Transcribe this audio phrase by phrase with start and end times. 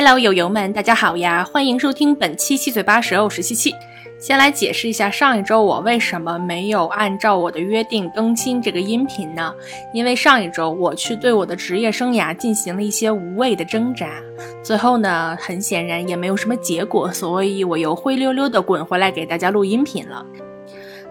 [0.00, 1.42] Hello，友友们，大家好呀！
[1.42, 3.74] 欢迎收听本期七嘴八舌我是七七。
[4.20, 9.52] 先来解释一下上一周我为什么没有按照我的约定更新这个音频呢？
[9.92, 14.08] 因为上一周我去对我的职业生涯进行了一些无谓的挣扎，
[14.62, 20.24] 最后呢，很显然也没有什么结果，所以我又灰溜溜的滚回来给大家录音频了。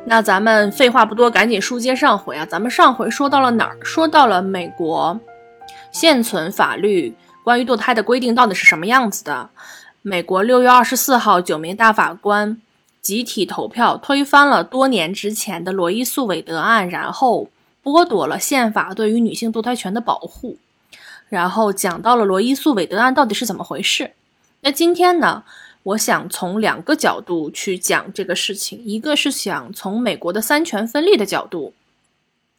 [0.05, 2.45] 那咱们废话不多，赶紧书接上回啊！
[2.45, 3.77] 咱们上回说到了哪儿？
[3.83, 5.19] 说到了美国
[5.91, 7.13] 现存法律。
[7.47, 9.49] 关于堕胎的规定到底是什么样子的？
[10.01, 12.61] 美国六月二十四号，九名大法官
[13.01, 17.49] 集体投票推翻了多年之前的罗伊诉韦德案，然后
[17.81, 20.57] 剥夺了宪法对于女性堕胎权的保护。
[21.29, 24.11] 然后讲到了罗伊诉韦德案到底是怎么回事。
[24.59, 25.45] 那今天呢，
[25.83, 31.71] 我想从两个角度去讲这个事情，一个是想从美国的三权分立的角度。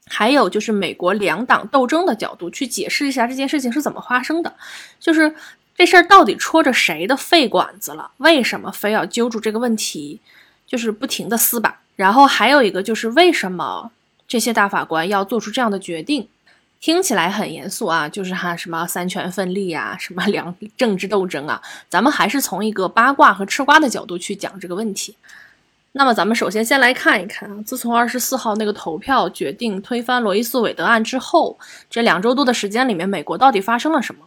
[0.08, 4.54] 还有就是美国两党斗争的角度去解释一下这件事情是怎么发生的，
[4.98, 5.34] 就是
[5.76, 8.10] 这事儿到底戳着谁的肺管子了？
[8.18, 10.20] 为什么非要揪住这个问题，
[10.66, 11.80] 就是不停的撕吧？
[11.96, 13.90] 然后还有一个就是为什么
[14.26, 16.28] 这些大法官要做出这样的决定？
[16.80, 25.16] 听起来很严肃啊，就是哈什么三权分立啊，什么两 政治斗争啊，咱们还是从一个八卦和吃瓜的角度去讲这个问题。
[25.92, 31.58] 那么咱们首先先来看一看啊，自从二十四号那个投票决定推翻罗伊诉韦德案之后，
[31.90, 34.26] 这两周多的时间里面，美国到底发生了什么？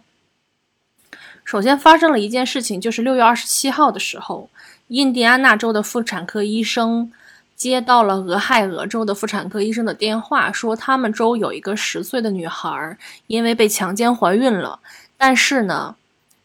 [1.46, 4.50] 首先发生了一件事情，就是六月二十七号的时候，
[4.88, 7.14] 印第安纳州的妇产科医生
[7.56, 14.80] 接到了俄亥俄州的妇产科医生的电话，说他们州有一个十岁的女孩因为被强奸怀孕了，
[15.16, 15.96] 但是呢，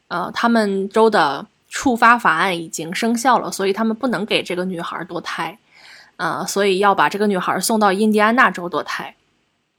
[0.09, 1.47] 呃，他们州的。
[1.77, 5.59] 触发法案已经生效了，所以他们不能给这个女孩堕胎，
[6.17, 9.15] 呃，所以要把这个女孩送到印第安纳州堕胎。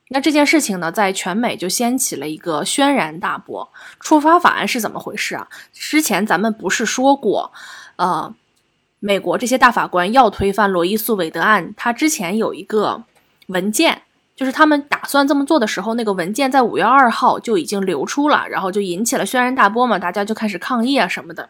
[0.10, 3.68] 那这件事情呢，在全美就掀起了一个轩然大波。
[4.00, 5.48] 触发法案是怎么回事啊？
[5.74, 7.52] 之前咱们不是说过，
[7.96, 8.32] 呃，
[9.00, 13.04] 美国这些大法官要推翻罗伊诉韦德案，他之前有一个
[13.48, 14.04] 文件，
[14.36, 21.50] 就是他们打算这么做的时候，那个文件在五月二号就已经流出了，然后就引起了轩然大波嘛，大家就开始抗议啊什么的。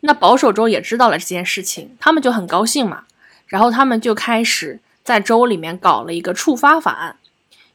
[0.00, 3.04] 那保守州也知道了这件事情，他们就很高兴嘛，
[3.46, 7.16] 然后他们就开始在州里面搞了一个触发法案，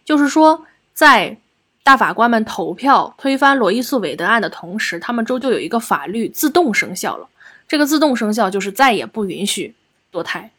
[0.05, 1.37] 就是说，在
[1.83, 7.27] 大法官们投票推翻罗伊诉韦德案的同时，他们州就有一个法律自动生效了。
[7.67, 9.75] 这个自动生效就是再也不允许
[10.11, 10.51] 堕胎。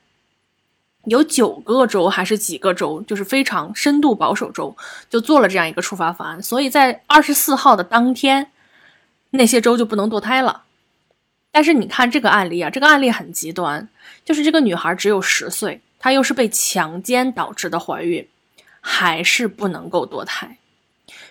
[1.05, 4.77] 有九个州还是几个州，就是非常深度保守州，
[5.09, 8.51] 就做了这样一个触发法案，所以在二十四号的当天，
[9.31, 10.63] 那些州就不能堕胎了。
[11.55, 13.89] 但是你看这个案例啊，这个案例很极端，
[14.25, 18.27] 就是这个女孩只有十岁，她又是被强奸导致的怀孕，
[18.81, 20.59] 还是不能够堕胎，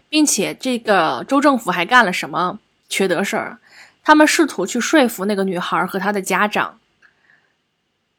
[0.07, 2.57] 并且这个州政府还干了什么
[2.87, 3.59] 缺德事儿？
[4.01, 6.79] 他们试图去说服那个女孩和她的家长，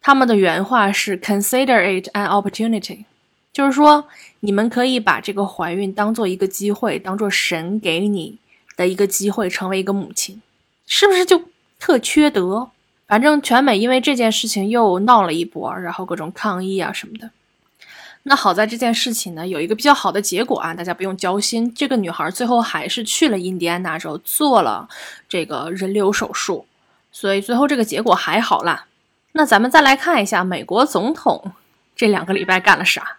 [0.03, 3.07] 他们的原话是 “consider it an opportunity”，
[3.51, 4.07] 就是说
[4.41, 8.37] 你们可以把这个怀孕当做一个机会，当做神给你
[8.77, 10.43] 的一个机会，成为一个母亲，
[10.87, 11.43] 是不是就？
[11.79, 12.71] 特缺德，
[13.07, 17.31] 反正全美因为这件事情又闹了一波，然后各种抗议啊什么的。
[18.27, 21.73] 那好在这件事情呢有一个比较好的结果啊，大家不用焦心。
[21.75, 24.89] 这个女孩最后还是去了印第安纳州做了
[25.29, 26.67] 这个人流手术，
[27.13, 28.87] 所以最后这个结果还好啦。
[29.33, 31.53] 那咱们再来看一下美国总统
[31.95, 33.19] 这两个礼拜干了啥。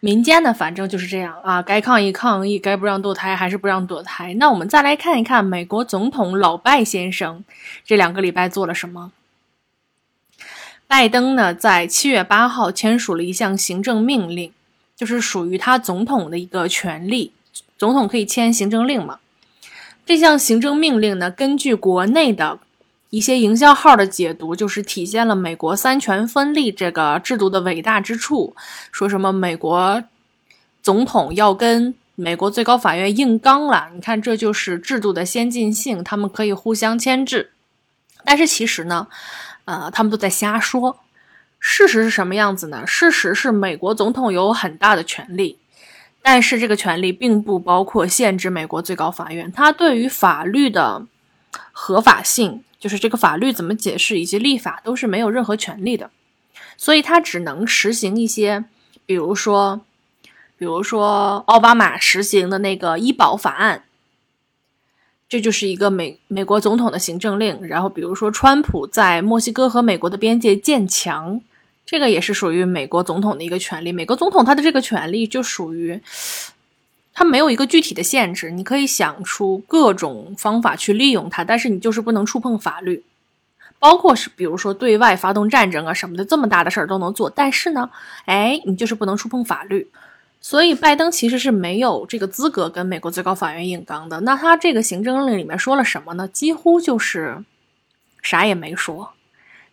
[0.00, 4.32] 民间呢，反正就是这样啊，该抗议抗议，该不让堕胎还是不让堕胎。
[4.34, 7.44] 那我们再来看一看美国总统老拜先生
[7.84, 9.12] 这两个礼拜做了什么。
[10.86, 14.52] 拜登呢，在七月八号签署了一项行政命令，
[14.96, 17.32] 就是属于他总统的一个权利，
[17.76, 19.20] 总统可以签行政令嘛。
[20.06, 22.58] 这项行政命令呢，根据国内的。
[23.10, 28.54] 一些营销号的解读就是体现了美国三权分立这个制度的伟大之处，
[28.92, 30.02] 说什么美国
[30.80, 37.50] 总统要跟美国最高法院硬刚了，你看这就是制度的先进性，他们可以互相牵制。
[38.24, 39.08] 但是其实呢，
[39.64, 41.00] 呃，他们都在瞎说。
[41.58, 42.86] 事实是什么样子呢？
[42.86, 45.58] 事实是美国总统有很大的权利，
[46.22, 51.04] 但是这个权利并不包括限制美国最高法院，他对于法律的
[51.72, 52.62] 合法性。
[52.80, 56.10] 就是这个法律怎么解释以及立法都是没有任何权利的，
[56.78, 58.64] 所以他只能实行一些，
[59.04, 59.82] 比如说，
[60.56, 63.84] 比如说奥巴马实行的那个医保法案，
[65.28, 67.60] 这就是一个美美国总统的行政令。
[67.62, 71.42] 然后比如说川普在墨西哥和美国的边界建墙，
[71.84, 73.92] 这个也是属于美国总统的一个权利。
[73.92, 76.00] 美国总统他的这个权利就属于。
[77.12, 83.04] 它没有一个具体的限制，你可以想出各种方法去利用它，但是你就是不能触碰法律，
[83.78, 87.90] 包括是比如说对外发动战争啊什么的，这么大的事儿都能做，但是呢，
[88.26, 89.90] 哎，你就是不能触碰法律。
[90.42, 94.20] 所以拜登其实是没有这个资格跟美国最高法院硬刚的。
[94.20, 96.26] 那他这个行政令里面说了什么呢？
[96.26, 97.44] 几乎就是
[98.22, 99.12] 啥也没说。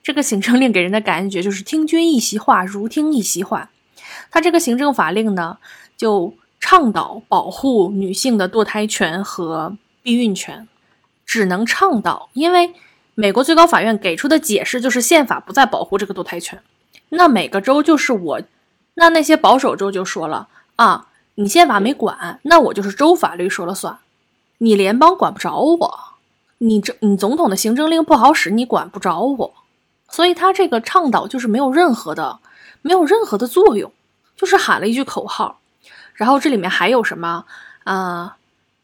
[0.03, 3.69] 这个行政令给人的感觉就是听君一席话，如听一席话。
[4.29, 5.57] 他这个行政法令呢，
[5.95, 6.33] 就
[6.69, 10.67] 倡导保护女性的堕胎权和避孕权，
[11.25, 12.73] 只能倡导，因为
[13.15, 16.61] 美国最高法院给出的解释就是宪法不再保护这个堕胎权。
[17.07, 18.41] 那每个州就是我，
[18.95, 20.49] 那那些保守州就说了。
[20.75, 23.99] 啊，你宪法没管，那我就是州法律说了算，
[24.57, 25.99] 你联邦管不着我，
[26.57, 29.53] 你这你总统的行政令不好使，你管不着我，
[30.09, 32.39] 所以他这个倡导就是没有任何的，
[32.81, 33.89] 没有任何的作用，
[34.35, 35.61] 就是喊了一句口号，
[36.17, 37.45] 然后这里面还有什么
[37.85, 38.35] 啊？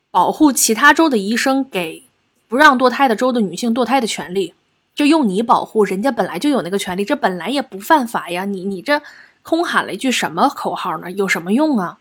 [0.10, 2.04] 保护其他州的医生给
[2.48, 4.54] 不让堕胎的州的女性堕胎的权利，
[4.96, 9.02] 就用你保护人家本来就有那个权利，这本来也不犯法呀，你你这。
[9.46, 11.12] 空喊了一句什么口号呢？
[11.12, 11.98] 有什么用啊？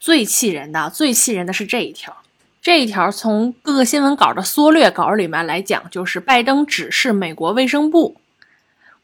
[0.00, 2.16] 最气人的，最气人的是这一条。
[2.62, 8.16] 这一条从各个新闻稿的缩略稿里面来讲，就是拜登指示美国卫生部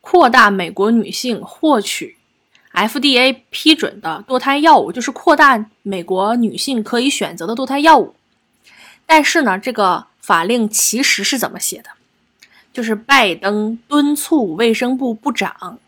[0.01, 2.17] 扩大美国女性获取
[2.75, 8.15] FDA 批准的堕胎药物，就是扩大美国女性可以选择的堕胎药物。
[9.07, 11.91] 但是呢，这个法令其实是怎么写的？
[12.73, 15.79] 就是拜登敦促卫生部部长。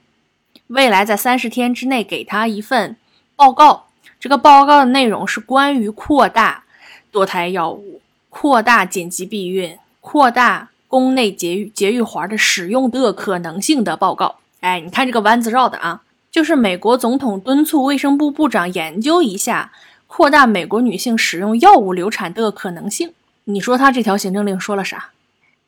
[0.66, 2.96] 未来在三十天之内给他一份
[3.36, 3.86] 报告，
[4.20, 6.64] 这个报告的内容是关于扩大
[7.10, 14.36] 堕胎药物、扩大紧急避孕、扩大宫内节育节育环的使用的可能性的报告。
[14.60, 16.02] 哎，你看这个弯子绕的啊，
[16.34, 19.70] 就是美国总统敦促卫生部部长研究一下
[20.08, 23.12] 扩大美国女性使用药物流产的可能性。
[23.44, 25.10] 你说他这条行政令说了啥？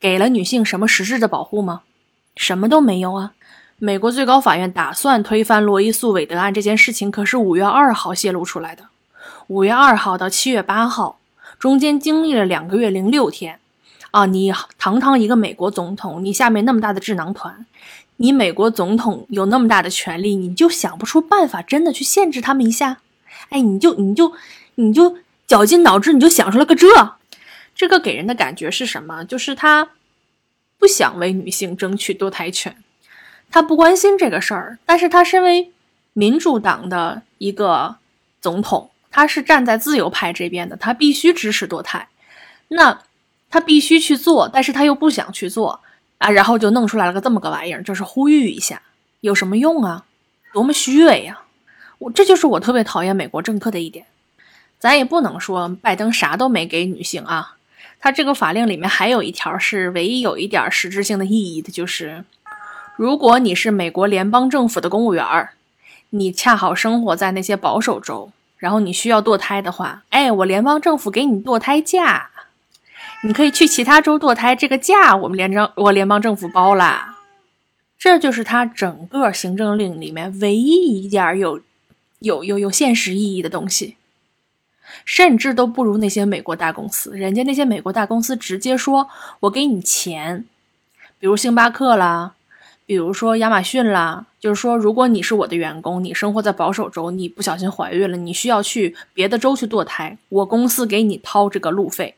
[0.00, 1.82] 给了女性什么实质的保护吗？
[2.34, 3.34] 什么都没有啊。
[3.78, 8.86] 美国最高法院打算推翻罗伊诉韦德案这件事情，可是五月二号泄露出来的。
[9.46, 11.20] 五月二号到七月八号，
[11.60, 13.60] 中间经历了两个月零六天。
[14.10, 17.66] 啊，你堂堂一个美国总统，你下面那么大的智囊团，
[18.18, 22.98] 你美国总统有那么大的权力，你就想不出办法真的去限制他们一下？
[23.50, 24.32] 哎，你就你就
[24.76, 26.86] 你就绞尽脑汁，你就想出了个这，
[27.74, 29.22] 这个给人的感觉是什么？
[29.24, 29.90] 就是他
[30.78, 32.76] 不想为女性争取堕胎权。
[33.50, 35.70] 他不关心这个事儿，但是他身为
[36.14, 37.96] 民主党的一个
[38.40, 42.08] 总统，他是站在自由派这边的，他必须支持堕胎，
[42.68, 43.02] 那
[43.48, 45.80] 他必须去做，但是他又不想去做
[46.18, 48.82] 啊，然后就弄出来了个这么个玩意儿，就是呼吁一下，
[49.20, 50.04] 有什么用啊？
[50.52, 51.40] 多么虚伪呀！
[51.98, 54.06] 我这就是我特别讨厌美国政客的一点。
[54.78, 57.56] 咱也不能说拜登啥都没给女性啊，
[57.98, 62.24] 他这个法令里面还有一条是唯一有一点实质性的意义的，就是。
[62.96, 65.50] 如果你是美国联邦政府的公务员儿，
[66.10, 72.30] 你恰好生活在那些保守州，然后你需要堕胎的话，哎，我联邦政府给你堕胎假，
[73.22, 77.16] 你可以去其他州堕胎，这个假我们联政我联邦政府包啦。
[77.98, 81.60] 这就是他整个行政令里面唯一一点有
[82.20, 83.96] 有有有现实意义的东西，
[85.04, 89.08] 甚至都不如那些美国大公司，人家那些美国大公司直接说
[89.40, 90.44] 我给你钱，
[91.18, 92.34] 比如星巴克啦。
[92.84, 102.14] 比如说亚马逊啦，就是说，如果你是我的员工，你生活在保守州，你不小心怀孕了，你需要去别的州去堕胎，我公司给你掏这个路费，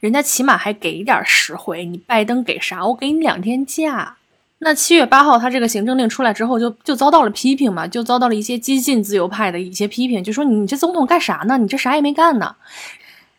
[0.00, 1.84] 人家起码还给点实惠。
[1.84, 2.86] 你拜登给啥？
[2.86, 4.16] 我给你两天假。
[4.58, 11.56] 那七月八号他这个行政令出来之后，就就遭到了批评嘛，就遭到了一些激进自由派的一些批评，就说你这总统干啥呢？
[11.56, 12.56] 你这啥也没干呢。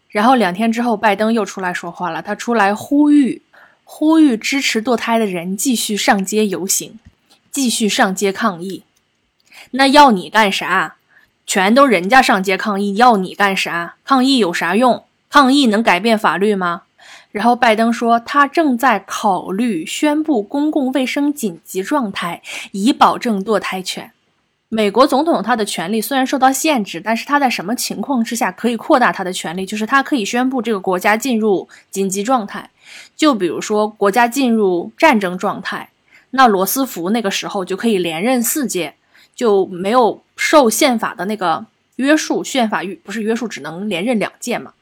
[0.10, 3.42] 然后两天之后，拜登又出来说话了，他出来呼吁。
[3.84, 6.98] 呼吁支持堕胎的人继续上街游行，
[7.52, 8.84] 继续上街抗议。
[9.72, 10.96] 那要你干啥？
[11.46, 13.96] 全都人家上街抗议，要你干啥？
[14.06, 15.04] 抗议有啥用？
[15.32, 16.82] 抗议能改变法律吗？
[17.32, 22.42] 然后拜登说，他正在考虑宣布公共卫生紧急状态，
[22.74, 24.12] 以保证堕胎权。
[24.68, 29.66] 美国总统他的权利虽然受到限制，但是他在什么情况之下可以扩大他的权利？
[29.66, 32.70] 就是他可以宣布这个国家进入紧急状态。
[33.16, 35.90] 就比如说国家进入战争状态，
[36.32, 38.96] 那罗斯福那个时候就可以连任四届，
[39.34, 44.74] 就没有受宪法的那个约束，宪法约不是约束，只能连任两届嘛。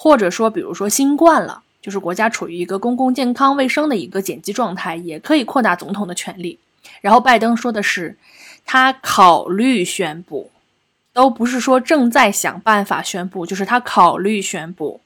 [0.00, 6.58] 或者说，比如说新冠了，就是国家处于一个公共健康卫生的一个紧急状态，也可以扩大总统的权利。
[7.00, 8.16] 然后拜登说的是。
[8.70, 10.50] 他考虑宣布，
[11.14, 15.00] 都不是说正在想办法宣布，就是他考虑宣布。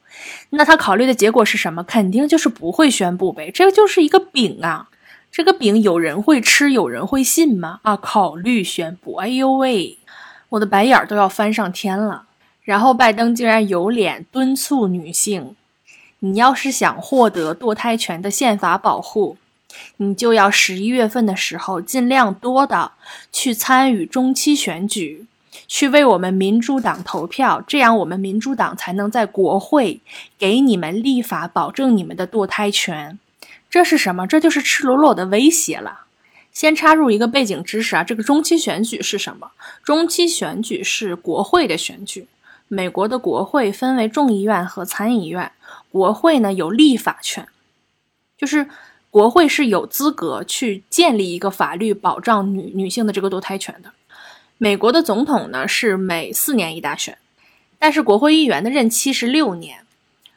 [0.51, 1.85] 那他考虑的结果是什么？
[1.85, 3.53] 肯定就是不会宣布呗。
[3.55, 4.89] 这个就是一个饼啊，
[5.31, 7.79] 这个饼有人会吃，有人会信吗？
[7.83, 9.15] 啊，考虑宣布。
[9.15, 9.97] 哎呦喂，
[10.49, 12.25] 我的白眼儿都要翻上天了。
[12.63, 15.57] 然后拜登竟然有脸敦促女性：
[16.21, 19.37] 你要是想获得堕胎权的宪法保护，
[19.97, 22.93] 你就要十一月份的时候尽量多的
[23.33, 25.27] 去参与中期选举。
[25.67, 30.01] 去为我们民主党投票，这样我们民主党才能在国会
[30.39, 33.19] 给你们立法，保证你们的堕胎权。
[33.71, 34.27] 这是什么？
[34.27, 36.01] 这就是赤裸裸的威胁了。
[36.53, 39.53] 先插入一个背景知识啊，这个中期选举是什么？
[39.83, 42.27] 中期选举是国会的选举。
[42.75, 45.53] 美国的国会分为众议院和参议院，
[45.91, 47.47] 国会呢有立法权，
[48.39, 48.67] 就是
[49.11, 53.93] 国会是有资格去建立一个法律，保障女女性的这个堕胎权的。
[54.57, 57.19] 美国的总统呢是每四年一大选，
[57.79, 59.81] 但是国会议员的任期是六年，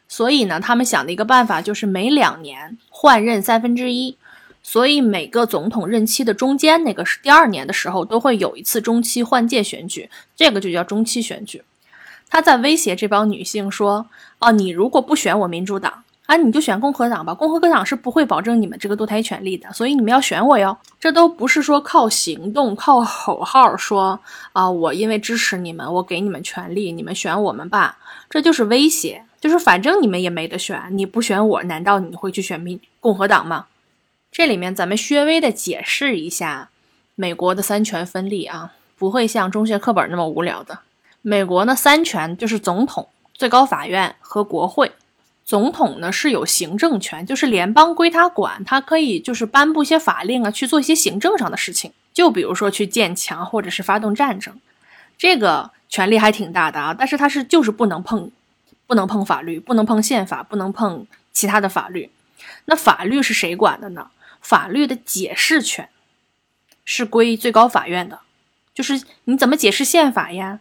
[0.06, 4.18] 所以呢，他们想的一个办法就是每两年换任三分之一，
[4.62, 11.62] 所以每个总统任期的中间那个是第二年的时候都会有一次中期换届选举，这个就叫中期选举。
[12.36, 14.08] 他在威胁这帮女性说
[14.40, 20.76] ：“哦，你如果不选我民主党。”啊，你就选共和党吧，共和党是不会保证你们这个堕胎权利的，所以你们要选我哟。
[21.00, 24.20] 这都不是说靠行动、靠口号说
[24.52, 27.96] 啊，我因为支持你们，我给你们权利，你们选我们吧。
[28.28, 33.64] 这就是威胁，就是反正你们也没得选，你不选我，难道你会去选民共和党吗？
[34.30, 36.68] 这里面咱们略微的解释一下
[37.14, 40.80] 美国的三权分立啊，不会像中学课本那么无聊的。
[41.28, 44.92] 美国呢，三权就是总统、最高法院和国会。
[45.44, 54.54] 总统呢是有行政权，就是联邦归他管，他可以就是颁布一些法令啊，去做一些行政上的事情，就比如说去建墙或者是发动战争，
[55.18, 56.94] 这个权力还挺大的啊。
[56.96, 58.30] 但是他是就是不能碰，
[58.86, 62.08] 不能碰法律，不能碰宪法，不能碰其他的法律。
[62.66, 64.10] 那法律是谁管的呢？
[64.40, 65.88] 法律的解释权
[66.84, 68.20] 是归最高法院的，
[68.72, 70.60] 就是你怎么解释宪法呀？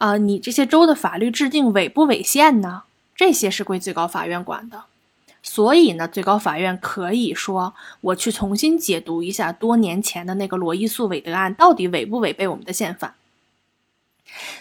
[0.00, 2.84] 啊，你这些州的法律制定违不违宪呢？
[3.14, 4.84] 这些是归最高法院管的，
[5.42, 13.16] 所以呢，最高法院可以说我去重新解读一下多年前的那个罗伊诉韦德案到底违不违背我们的宪法。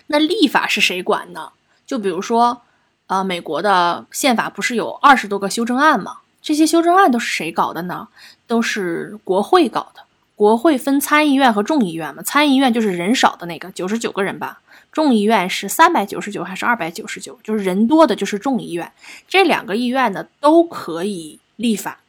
[0.07, 1.53] 那立法是谁管呢？
[1.87, 2.63] 就比如说，
[3.07, 6.17] 呃，美国的宪法不是有二十多个修正案吗？
[6.41, 8.09] 这些修正案都是谁搞的呢？
[8.45, 10.03] 都是国会搞的。
[10.35, 14.59] 国会分参议院和众议院嘛，参议院就是人少的那个，九十九个人吧。
[14.91, 17.39] 众议院是三百九十九还是二百九十九？
[17.43, 18.91] 就是人多的，就是众议院。
[19.27, 21.99] 这两个议院呢，都可以立法，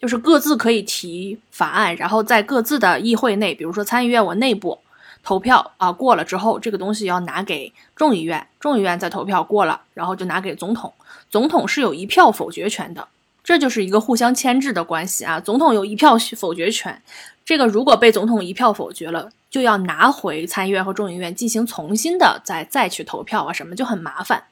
[0.00, 4.78] 就是各自可以提法案，然后在各自的议会内，比如说参议院我内部
[5.22, 10.92] 投票啊过了之后，这个东西要拿给众议院，众议院再投票过了，然后就拿给总统，
[11.28, 13.06] 总统是有一票否决权的。
[13.44, 15.40] 这就是一个互相牵制的关系啊！
[15.40, 17.02] 总统有一票否决权，
[17.44, 19.30] 这个如果被总统一票否决了。
[19.52, 24.44] 就要拿回参议院和众议院进行重新的再再去投票啊，什么就很麻烦。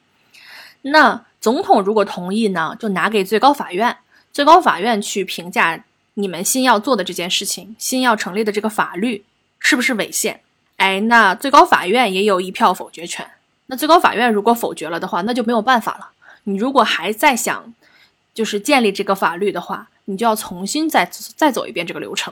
[0.83, 3.97] 那总统如果同意呢，就拿给最高法院，
[4.31, 9.25] 最高法院去评价你们新要做的这件事情，新要成立的这个法律
[9.57, 10.41] 是不是违宪？
[10.77, 13.27] 哎，那最高法院也有一票否决权。
[13.65, 16.11] 那最高法院如果否决了的话，那就没有办法了。
[16.43, 17.73] 你如果还在想
[18.35, 22.31] 就是建立这个法律的话，你就要重新再再走一遍这个流程。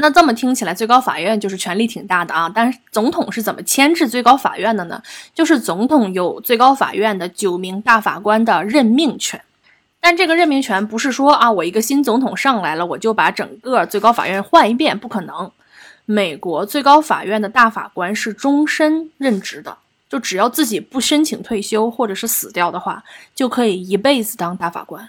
[0.00, 2.48] 那这么听起来，最高法院就是权力挺大的啊。
[2.54, 5.02] 但是总统是怎么牵制最高法院的呢？
[5.34, 9.42] 就是总统有最高法院的九名大法官的任命权。
[9.98, 15.50] 但这个任命权不是说啊，我一个新总统上来了，我就把整个最高法院换一遍，不可能。
[16.04, 19.78] 美国最高法院的大法官是终身任职的，
[20.08, 23.02] 就只要自己不申请退休或者是死掉的话，
[23.34, 25.08] 就可以一辈子当大法官。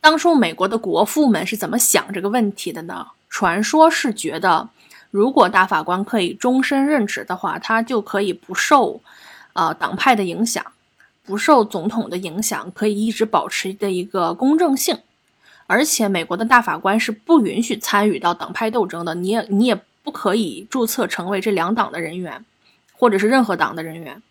[0.00, 3.08] 当初美国的国父们是怎么想这个问题的呢？
[3.36, 4.70] 传说是觉得，
[5.10, 9.02] 如果大法官可以终身任职的话，他就可以不受，
[9.52, 10.64] 呃党派的影响，
[11.22, 14.98] 不受总统的影响，可以一直保持的一个公正性。
[15.66, 22.42] 而且美国的大法官是不允许参与到党派斗争的，你也你也不可以注册成为这两党的人员，
[22.94, 24.22] 或者是任何党的人员。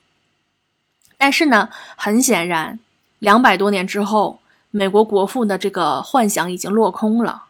[1.15, 2.79] 但是呢，很显然，
[3.19, 4.39] 两百多年之后，
[4.71, 7.43] 美国国父的这个幻想已经落空了。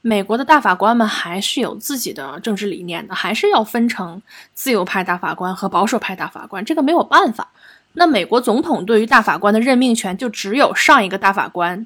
[0.00, 4.22] 美国的大法官们还是有自己的政治理念的，还是要分成
[4.54, 7.48] 自由派大法官和保守派大法官，这个没有办法。
[7.94, 11.84] 那美国总统对于大法官的任命权，就只有上一个大法官，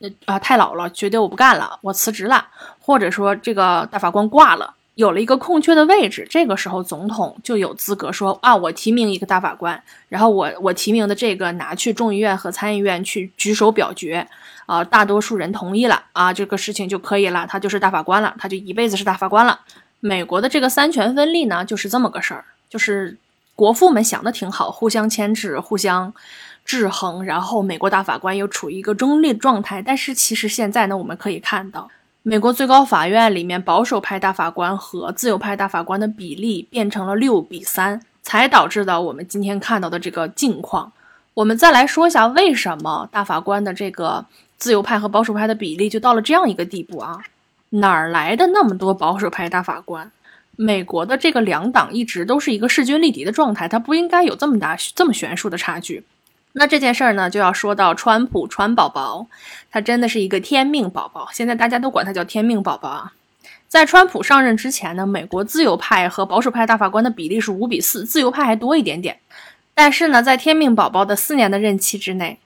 [0.00, 2.44] 呃啊太老了，觉得我不干了，我辞职了，
[2.80, 14.26] 或者说这个大法官挂了，有了一个空缺的位置，这个时候总统就有资格说啊，我提名一个大法官，然后我我提名的这个拿去众议院和参议院去举手表决，
[14.66, 19.60] 啊，大多数人同意了啊，这个事情就可以了，他就是大法官了，他就一辈子是大法官了。
[20.00, 23.16] 美国的这个三权分立呢，就是这么个事儿，就是
[23.54, 26.12] 国父们想的挺好，互相牵制，互相
[26.64, 29.80] 制衡，然后美国大法官又处于一个中立状态。
[29.80, 31.88] 但是其实现在呢，我们可以看到。
[32.24, 40.92] 美国最高法院里面保守派大法官和自由派大法官的比例变成了六比三，才导致的我们今天看到的这个境况。
[41.34, 44.24] 我们再来说一下，为什么大法官的这个
[44.62, 47.18] 自由派和保守派的比例就到了这样一个地步啊？
[47.70, 50.08] 哪儿来的那么多保守派大法官？
[50.54, 56.04] 美国的这个两党一直都是一个势均力敌的状态，它不应该有这么大、这么悬殊的差距。
[56.52, 59.26] 那这件事儿呢，就要说到川普川宝宝，
[59.68, 61.28] 他真的是一个天命宝宝。
[61.32, 63.12] 现在大家都管他叫天命宝宝啊。
[63.66, 69.18] 在川普上任之前呢，美国自由派和保守派大法官的比例是五比四，自由派还多一点点。
[69.74, 72.38] 但是呢，在天命宝宝的四年的任期之内，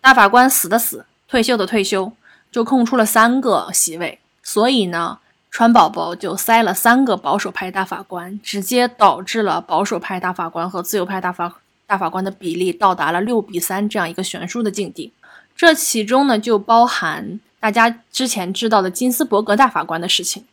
[0.00, 2.12] 大法官死的死，退休的退休，
[2.50, 4.18] 就空出了三个席位。
[4.42, 5.20] 所以呢，
[5.50, 11.60] 川宝宝就塞了三个保守派大法官，直接导致了保守派大法官和自由派大法。
[11.86, 15.12] 大法官的比例到达了六比三这样一个悬殊的境地，
[15.56, 20.44] 这其中呢就包含大家之前知道的金斯伯格大法官的事情。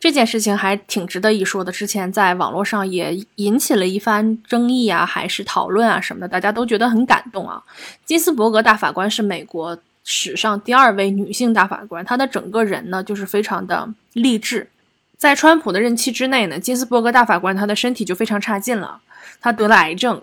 [0.00, 7.62] 这件事情还挺值得一说的，之前在网络上也引起了一番争议啊，还是讨论啊什么的，大家都觉得很感动啊。
[8.04, 14.68] 金斯伯格大法官是美国史上第二位女性大法官，她的整个人呢就是非常的励志。
[15.16, 19.00] 在川普的任期之内呢，金斯伯格大法官她的身体就非常差劲了，
[19.40, 20.22] 她得了癌症。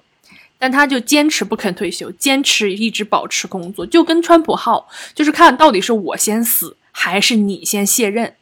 [0.60, 8.36] 但她就坚持不肯退休，坚持一直保持工作，就跟川普号，就是看到底是我先死还是你先卸任。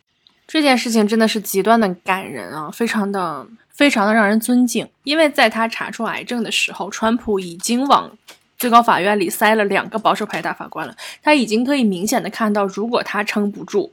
[0.46, 4.86] 这件事情真的是极端的感人啊，非常的非常的让人尊敬。
[5.06, 8.12] 因为在他查出癌症的时候，川普已经往
[8.60, 13.92] 最高法院里塞了两个保守派大法官了，他已经可以明显的看到，如果他撑不住，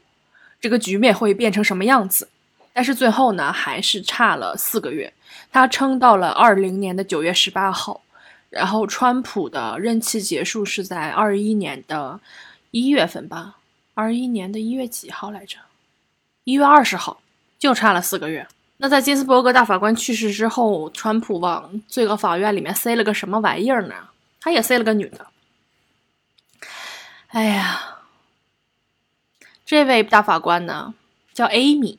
[0.61, 2.29] 这个局面会变成什么样子。
[2.73, 5.13] 但是最后呢，还是差了四个月，
[5.51, 8.03] 他撑到了二零年的九月十八号。
[8.51, 12.19] 然后，川普的任期结束是在二一年的
[12.71, 13.57] 一月份吧？
[13.95, 15.59] 二一年的一月几号来着？
[16.45, 17.21] 一月二十号，
[17.59, 18.47] 就差了四个月。
[18.79, 23.95] 那在金斯伯格大法官去世之后，川普往最高法院里面塞了个什么玩意儿呢？
[24.41, 25.27] 他也塞了个女的。
[27.29, 27.99] 哎呀，
[29.65, 30.95] 这位大法官呢，
[31.35, 31.99] 叫 Amy，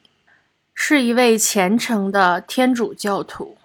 [0.73, 3.57] 是一位虔诚的天主教徒，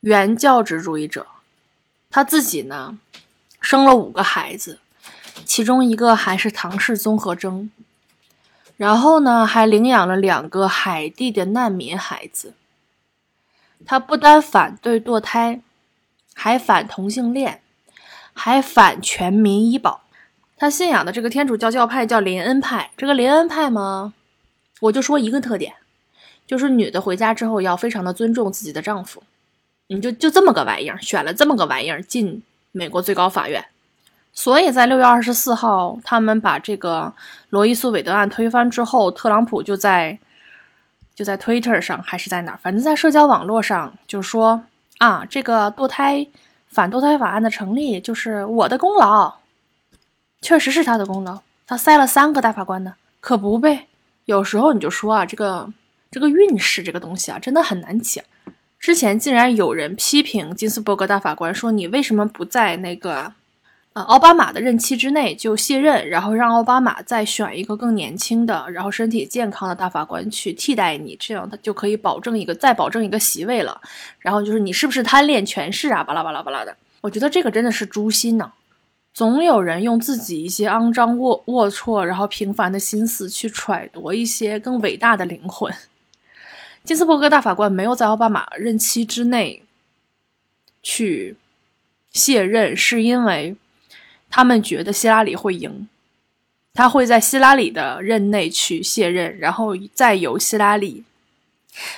[0.00, 1.26] 原教旨主义者。
[2.10, 2.98] 他自己呢，
[3.60, 4.80] 生了五个孩子，
[5.44, 7.70] 其中一个还是唐氏综合征，
[8.78, 12.54] 然后呢，还领养了两个海地的难民孩子。
[13.84, 15.60] 他不单反对堕胎，
[16.40, 17.60] 还反同性恋，
[18.32, 20.02] 还反全民医保。
[20.56, 22.92] 他信仰的这个天主教教派叫林恩派。
[22.96, 24.14] 这个林恩派吗，
[24.82, 25.74] 我就说一个特点，
[26.46, 29.20] 就是女的回家之后要非常的尊重自己的丈夫。
[29.88, 33.64] 你就就这么个玩意儿，选了这么个玩意儿进美国最高法院，
[34.32, 37.12] 所以在六月二十四号，他们把这个
[37.50, 40.16] 罗伊诉韦德案推翻之后，特朗普就在
[41.16, 44.62] 就在 Twitter 上还是在哪儿，反正在社交网络上就说
[44.98, 46.26] 啊，这个堕胎
[46.68, 49.38] 反堕胎法案的成立就是我的功劳，
[50.40, 53.86] 确实是他的功劳，他塞了三个大法官呢，可不呗。
[54.24, 55.72] 有时候你就说啊，这个
[56.10, 58.24] 这个运势这个东西啊，真的很难讲。
[58.78, 63.32] 之前竟然有人批评金斯伯格大法官说：“你为什么不在那个，
[64.02, 73.80] 奥巴马的任期之内就卸任，然后让奥巴马再选一个更年轻的，然后身体健康的大法官去替代你，这样他就可以保证一个再保证一个席位了。
[74.18, 76.02] 然后就是你是不是贪恋权势啊？
[76.02, 76.76] 巴拉巴拉巴拉的。
[77.00, 78.52] 我觉得这个真的是诛心呢。
[79.14, 85.72] 总有人用自己一些肮脏龌龌龊，然后平凡的心思去揣度一些更伟大的灵魂。”
[86.84, 89.62] 金斯伯格大法官没有在奥巴马任期之内
[90.82, 91.36] 去
[92.12, 93.56] 卸任，是因为
[94.30, 95.88] 他们觉得希拉里会赢，
[96.74, 101.04] 他会在希拉里的任内去卸任，然后再由希拉里，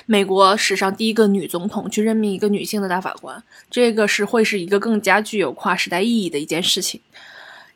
[0.05, 7.01] 美国史上第一个女总统去任命一个女性的大法官，这个是会是一个更加具有跨时代意义的一件事情。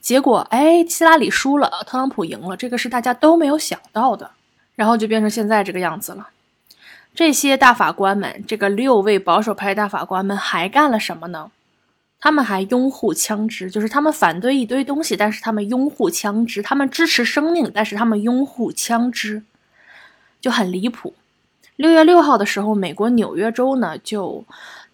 [0.02, 4.32] 结果，哎，希拉里输了，特朗普赢了，这个是大家都没有想到的，
[4.76, 6.30] 然后就变成现在这个样子了。
[7.16, 11.50] 这些大法官们，这个六位保守派大法官们还干了什么呢？
[12.26, 19.44] 他们还拥护枪支，就是他们反对一堆东西，但是他们拥护枪支；他们支持生命，但是他们拥护枪支，
[20.42, 21.14] 就很离谱。
[21.76, 24.44] 六月六号的时候，美国纽约州呢就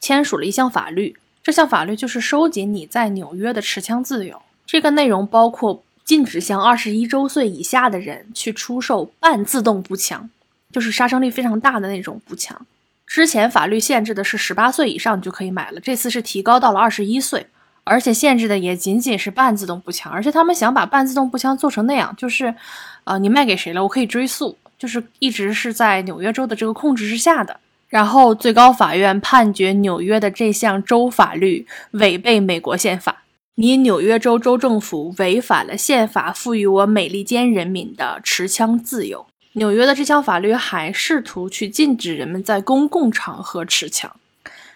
[0.01, 4.41] 签署了一项法律，这项法律就是收紧你在纽约的持枪自由。
[4.65, 10.29] 这个内容包括禁止向二十一周岁以下的人去出售半自动步枪，
[10.69, 12.65] 就是杀伤力非常大的那种步枪。
[13.11, 17.45] 之前法律限制的是十八岁以上就可以买了，这次是提高到了二十一岁，
[17.83, 20.09] 而且限制的也仅仅是半自动步枪。
[20.09, 22.55] 而且他们想把半自动步枪做成那样，就是，
[23.03, 24.57] 呃，你卖给谁了，我可以追溯。
[24.79, 33.23] 就是一直是在纽约州的这个控制之下的，然后最高法院判决纽约的这项州法律违背美国宪法，
[33.55, 39.27] 你纽约州州政府违反了宪法赋予我美利坚人民的持枪自由。
[39.53, 44.15] 纽约的这项法律还试图去禁止人们在公共场合持枪，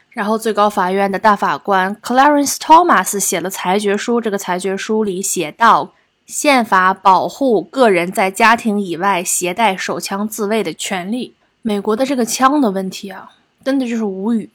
[0.09, 5.93] 然后最高法院的大法官 Clarence Thomas 写了裁决书，这个裁决书里写道。
[6.25, 11.35] 宪法保护个人在家庭以外携带手枪自卫的权利。
[11.61, 13.29] 美国的这个枪的问题啊，
[13.63, 14.49] 真的就是无语。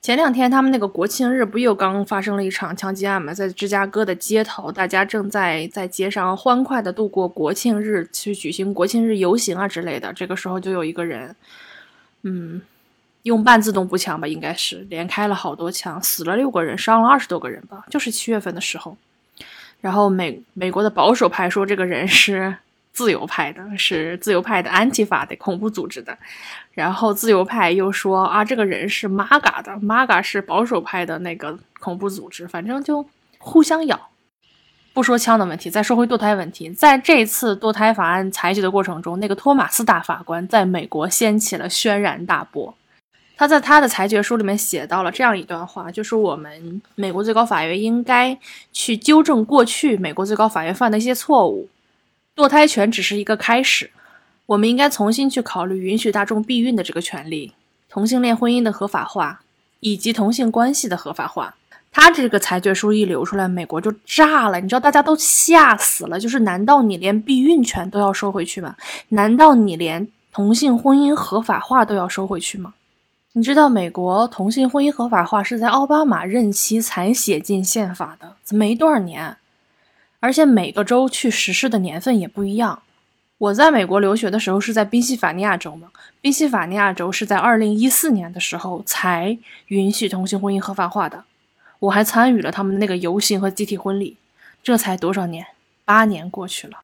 [0.00, 3.34] 前两天他们那个国庆日不又刚发生了一场枪击案吗？
[3.34, 10.12] 在芝加哥的街头，大家正在在街上欢快的度过国庆日，去举行国庆日游行啊之类的。
[10.12, 11.34] 这个时候就有一个人，
[12.22, 12.62] 嗯，
[13.24, 17.84] 用半自动步枪吧，应该是连开了好多枪，死了六个人，伤了二十多个人吧。
[17.90, 18.96] 就是七月份的时候。
[19.80, 22.56] 然后美美国的保守派说这个人是
[22.92, 26.16] 自由派的，是自由派的安提法的恐怖组织的，
[26.78, 33.04] 然后自由派又说啊这个人是 MAGA 的，MAGA 是保守派的那个恐怖组织，反正就
[33.38, 34.10] 互相咬。
[34.92, 42.72] 不说枪的问题，再说回堕胎问题，在这次堕胎法案裁决的过程中，那个托马斯大法官在美国掀起了轩然大波。
[43.36, 48.38] 他在他的裁决书里面写到了这样一段话，就是我们美国最高法院应该
[48.72, 51.68] 去纠正过去美国最高法院犯的一些错误。
[52.36, 53.90] 堕胎权只是一个开始，
[54.48, 57.52] 我们应该重新去考虑允许大众避孕的这个权利、
[57.90, 59.42] 同性恋婚姻的合法化
[59.80, 61.54] 以及同性关系的合法化。
[61.92, 66.18] 他这个裁决书一流出来，美国就炸了，你知道大家都吓死了。
[66.18, 68.74] 就是难道你连避孕权都要收回去吗？
[69.10, 72.72] 难道你连同性婚姻合法化都要收回去吗？
[73.32, 79.36] 你知道美国同性婚姻合法化是在奥巴马任期才写进宪法的，没多少年，
[80.20, 82.80] 而且每个州去实施的年份也不一样。
[83.38, 85.88] 我在美国留学的时候是在宾夕法尼亚州嘛，
[86.20, 91.24] 宾夕法尼亚州是在二零一四年的时候才允许同性婚姻合法化的，
[91.78, 94.16] 我还参与了他们的那个游行和集体婚礼。
[94.62, 95.46] 这才多少年？
[95.84, 96.80] 八年过去了，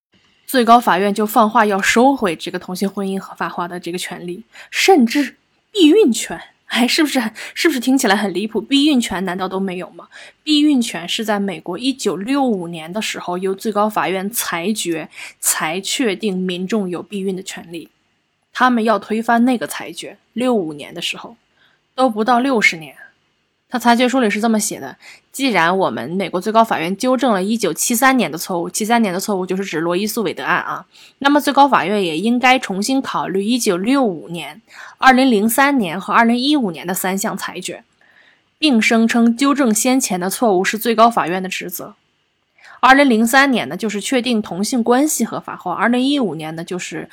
[0.47, 5.37] 最高法院就放话要收回这个同性婚姻合法化的这个权利，甚至。
[5.77, 6.41] 避孕权，
[6.75, 7.23] 哎，是不是
[7.55, 8.61] 是不是听起来很离谱？
[8.61, 10.09] 避孕权难道都没有吗？
[10.43, 15.09] 避孕权是在美国一九六五年的时候由最高法院裁决
[15.39, 17.89] 才确定民众有避孕的权利，
[18.53, 21.37] 他们要推翻那个裁决，六五年的时候
[21.95, 22.97] 都不到六十年。
[23.75, 24.97] 他裁决书里是这么写的：
[25.33, 30.87] 既然我们美国最高法院纠正了1973年的错误，73年的错误就是指罗伊诉韦德案啊，
[31.19, 34.63] 那么最高法院也应该重新考虑1965年、
[35.01, 37.83] 2003年和2015年的三项裁决，
[38.61, 41.97] 并声称纠正先前的错误是最高法院的职责。
[42.81, 47.11] 2003年呢，就是确定同性关系合法化；2015年呢，就是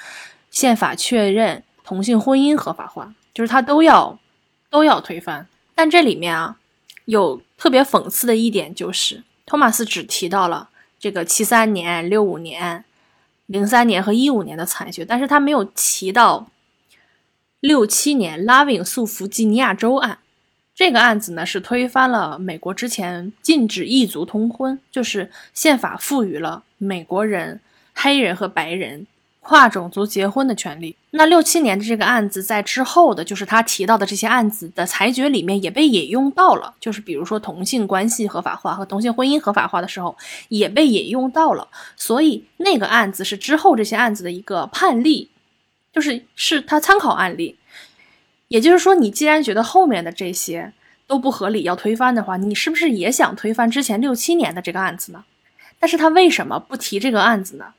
[0.52, 4.20] 宪法确认同性婚姻合法化，就是他都要
[4.70, 5.48] 都要推翻。
[5.82, 6.60] 但这里面啊，
[7.06, 12.86] 有特别讽刺的一点，就是托马斯只提到了这个七三年、六五年、
[13.48, 16.52] 零三年和一五年的裁决，但是他没有提到
[17.62, 20.20] 六七年拉维诉弗吉尼亚州案。
[20.76, 27.60] 这个案子呢，是推翻了美国之前禁止异族通婚，就是宪法赋予了美国人、
[27.96, 29.08] 黑人和白人。
[29.42, 30.96] 跨种族结婚的权利。
[31.12, 36.74] 那六七年的这个案子，在之后的，就是他提到的这些案子的裁决里面也被引用到了。
[36.80, 40.16] 就是比如说同性关系合法化和同性婚姻合法化的时候，
[40.48, 41.68] 也被引用到了。
[41.98, 45.30] 所以那个案子是之后这些案子的一个判例，
[45.92, 47.58] 就是是他参考案例。
[48.48, 50.72] 也就是说，你既然觉得后面的这些
[51.08, 55.26] 都不合理，要推翻的话，你是不是也想推翻之前六七年的这个案子呢？
[55.80, 57.74] 但是他为什么不提这个案子呢？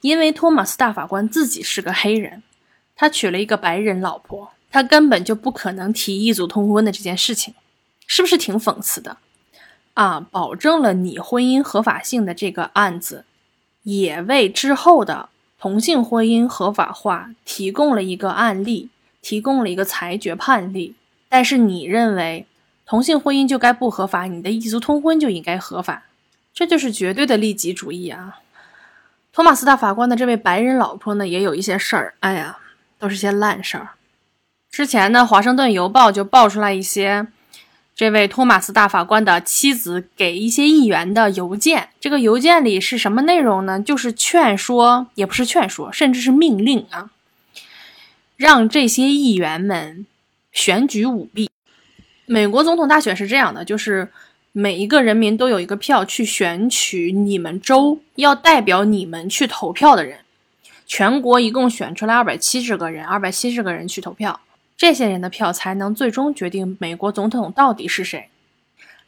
[0.00, 2.42] 因为托马斯大法官自己是个黑人，
[2.96, 7.54] 他娶了一个白人老婆，他根本就不可能提异族通婚的这件事情，
[8.06, 9.18] 是不是挺讽刺的？
[9.94, 13.24] 啊，保证了你婚姻合法性的这个案子，
[13.82, 18.88] 也为之后的同性婚姻合法化提供了一个案例，
[19.20, 20.94] 提供了一个裁决判例。
[21.28, 22.46] 但是你认为
[22.86, 26.04] 同性婚姻就该不合法，你的异族通婚就应该合法，
[26.54, 28.40] 这就是绝对的利己主义啊！
[29.32, 32.58] 托马斯大法官的这位白人老婆呢，也有一些事儿，哎呀，
[32.98, 33.90] 都是些烂事儿。
[34.70, 37.26] 之前呢，《华盛顿邮报》就爆出来一些
[37.94, 41.90] 这位托马斯大法官的妻子给一些议员的邮件。
[42.00, 43.80] 这个邮件里是什么内容呢？
[43.80, 47.10] 就是劝说，也不是劝说，甚至是命令啊，
[48.36, 50.06] 让这些议员们
[50.50, 51.48] 选举舞弊。
[52.26, 54.08] 美国总统大选是这样的，就是
[54.52, 60.18] 每一个人民都有一个票去选取你们州要代表你们去投票的人。
[60.86, 64.40] 全国一共选出来二百七十个人，二百七十个人去投票。
[64.76, 68.28] 这些人的票才能最终决定美国总统到底是谁。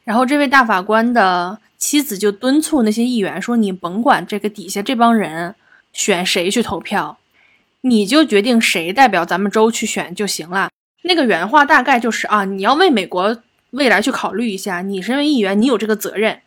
[0.05, 5.55] 然后这位大法官的妻子就敦促那些议员说：“你甭管这个底下这帮人
[5.91, 7.17] 选谁去投票，
[7.81, 10.69] 你就决定谁代表咱们州去选就行了。”
[11.03, 13.37] 那个原话大概就是啊，你要为美国
[13.73, 16.39] 未来去考虑一下，你身为议员，你有这个责任。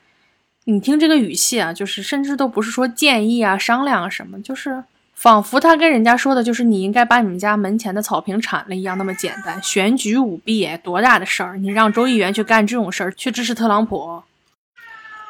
[0.65, 4.83] 你听这个语气啊，就是甚至都不是说建议啊、商量啊什么，就是。
[5.15, 9.59] 仿佛他跟人家说的就是你应该把你们家门前的草坪铲了一样那么简单。
[9.63, 11.57] 选举舞弊，多大的事儿？
[11.57, 14.23] 你让州议员去干这种事儿，去支持特朗普？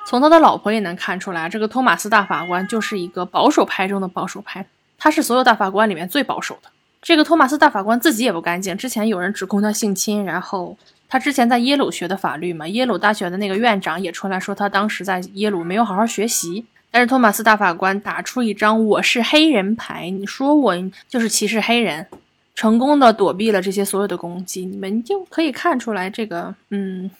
[0.09, 4.66] 从他的老婆也能看出来，这个托马斯大法官就是一个保守派中的保守派，
[4.98, 6.70] 他是所有大法官里面最保守的。
[7.00, 10.76] 这个托马斯大法官自己也不干净，之前有人指控他性侵，然后
[11.08, 16.64] 他之前在耶鲁学的法律嘛，耶鲁大学的那个院长也出来说他当时在耶鲁没有好好学习。
[16.90, 20.74] 但是托马斯大法官打出一张“我是黑人”牌，你说我
[21.08, 22.06] 就是歧视黑人，
[22.54, 24.64] 成功的躲避了这些所有的攻击。
[24.64, 27.10] 你们就可以看出来，这个嗯，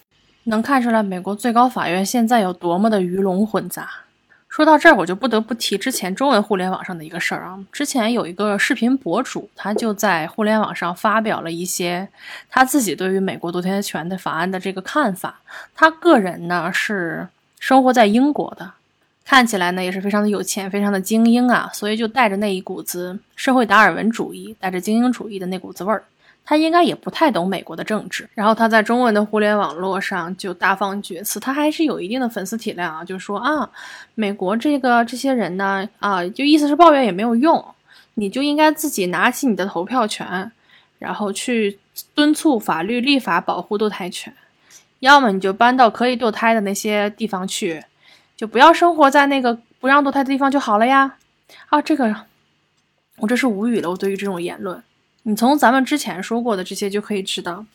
[0.45, 3.91] 能看出来美国最高法院现在有多么的鱼龙混杂。
[4.57, 7.59] 说到这儿，我就不得不提之前中文互联网上的一个事儿啊。
[7.71, 12.09] 之前有一个视频博主，他就在互联网上发表了一些
[12.49, 15.41] 他自己对于美国堕胎权的法案的这个看法。
[15.75, 17.29] 他个人呢是
[17.61, 18.73] 生活在英国的。
[19.27, 26.03] 看起来呢也是非常的有钱，非常的精英啊，所以就带着那一股子社会达尔文主义，带着精英主义的那股子味儿。
[26.49, 33.69] 他应该也不太懂美国的政治，然后他在中文的互联网络上就大放厥词，他还是有一定的粉丝体量啊，就说啊，
[34.15, 37.63] 美国这个这些人呢，啊，就意思是抱怨也没有用，
[38.15, 40.51] 你就应该自己拿起你的投票权，
[41.01, 41.79] 然后去
[42.15, 44.33] 敦促法律立法保护堕胎权，
[45.01, 47.85] 要么你就搬到可以堕胎的那些地方去。
[48.37, 51.17] 就不要生活在那个不让堕胎的地方就好了呀！
[51.71, 52.15] 啊，这个
[53.17, 53.89] 我真是无语了。
[53.89, 54.83] 我对于这种言论，
[55.29, 57.67] 你从咱们之前说过的这些就可以知道，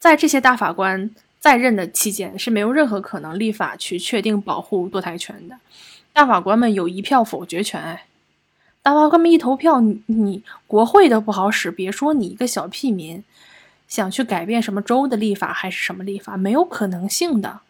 [0.00, 5.56] 在这些大法官在任的期间是没有任何可能立法去确定保护堕胎权的。
[6.12, 8.06] 大法官们有一票否决权，哎，
[8.82, 13.22] 大法官们一投票，你你国会都不好使，别说你一个小屁民
[13.86, 17.60] 想去改变什么州的立法还是什么立法，没有可能性的。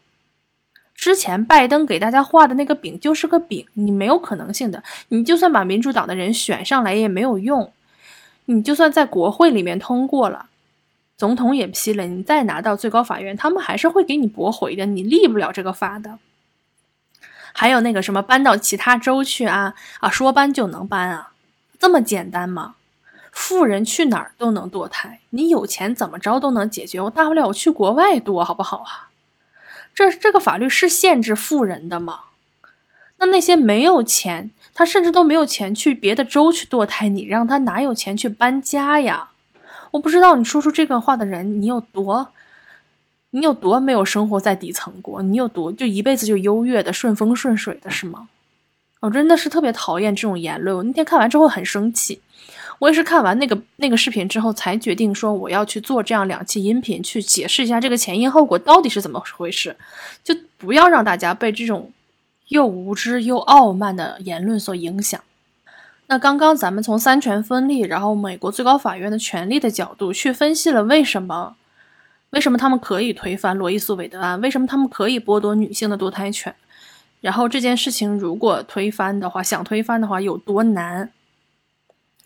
[0.94, 4.82] 之前拜登给大家画的那个饼就是个饼，你没有可能性的。
[5.08, 7.70] 你就算把民主党的人选上来也没有用，
[8.46, 10.46] 你就算在国会里面通过了，
[11.16, 16.18] 总统也批了，你再拿到最高法院，他们还是会给你驳回的，你立不了这个法的。
[17.52, 21.32] 还有那个什么搬到其他州去啊啊，说搬就能搬啊，
[21.78, 22.76] 这么简单吗？
[23.32, 29.10] 富人去哪儿都能堕胎，你有钱怎么着都能解决，我大不了我去国外堕，好不好啊？
[29.94, 32.20] 这这个法律是限制富人的吗？
[33.18, 39.28] 那那些没有钱，他甚至都没有钱去别的州去堕胎，你让他哪有钱去搬家呀？
[39.90, 42.28] 我不知道你说出这个话的人，你有多，
[43.30, 45.22] 你有多没有生活在底层过？
[45.22, 48.28] 你有多就一辈子就优越的顺风顺水的是吗？
[49.00, 50.76] 我真的是特别讨厌这种言论。
[50.76, 52.20] 我那天看完之后很生气。
[52.78, 59.76] 我也是看完那个那个视频之后，才决定说我要去做这样两期音频，去解释一下这个前因后果到底是怎么回事，
[60.24, 61.92] 就不要让大家被这种
[62.50, 65.20] 又无知又傲慢的言论所影响。
[66.08, 71.54] 那刚刚咱们从三权分立，然后美国最高法院的权力的角度去分析了为什么，
[72.30, 76.52] 为什么他们可以推翻罗伊诉韦德案，为什么他们可以剥夺女性的堕胎权，
[77.20, 81.12] 然后这件事情如果推翻的话，想推翻的话有多难。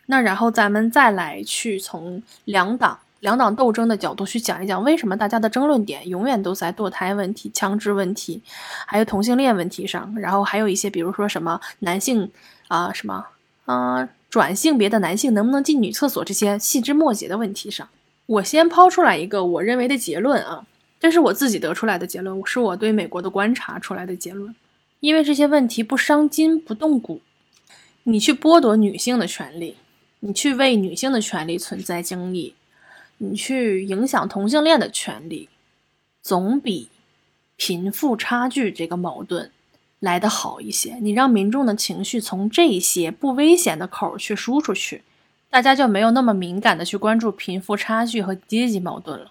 [0.06, 8.42] 那然后咱们再来去从两党两党斗争的角度去讲一讲，为什么大家的争论点永远都在堕胎问题、枪支问题，
[8.86, 12.30] 还有同性恋问题上，然后还有一些比如说什么男性
[12.68, 13.24] 啊什么
[13.64, 17.88] 啊转性别的男性能不能进女厕所这些细枝末节的问题上。
[18.26, 20.66] 我先抛出来一个我认为的结论啊，
[21.00, 24.54] 这是我自己得出来的结论，是我对美国的观察出来的结论，
[25.00, 27.22] 因为这些问题不伤筋不动骨，
[28.02, 29.76] 你去剥夺女性的权利。
[30.20, 32.54] 你去为女性的权利存在争议，
[33.30, 35.48] 你去影响同性恋的权利，
[36.22, 36.88] 总比
[37.56, 39.50] 贫富差距这个矛盾
[40.00, 40.96] 来得好一些。
[41.00, 45.02] 你让民众的情绪从这些不危险的口去输出去，
[45.50, 49.30] 大家就没有那么敏感的去关注贫富差距和阶级矛盾了。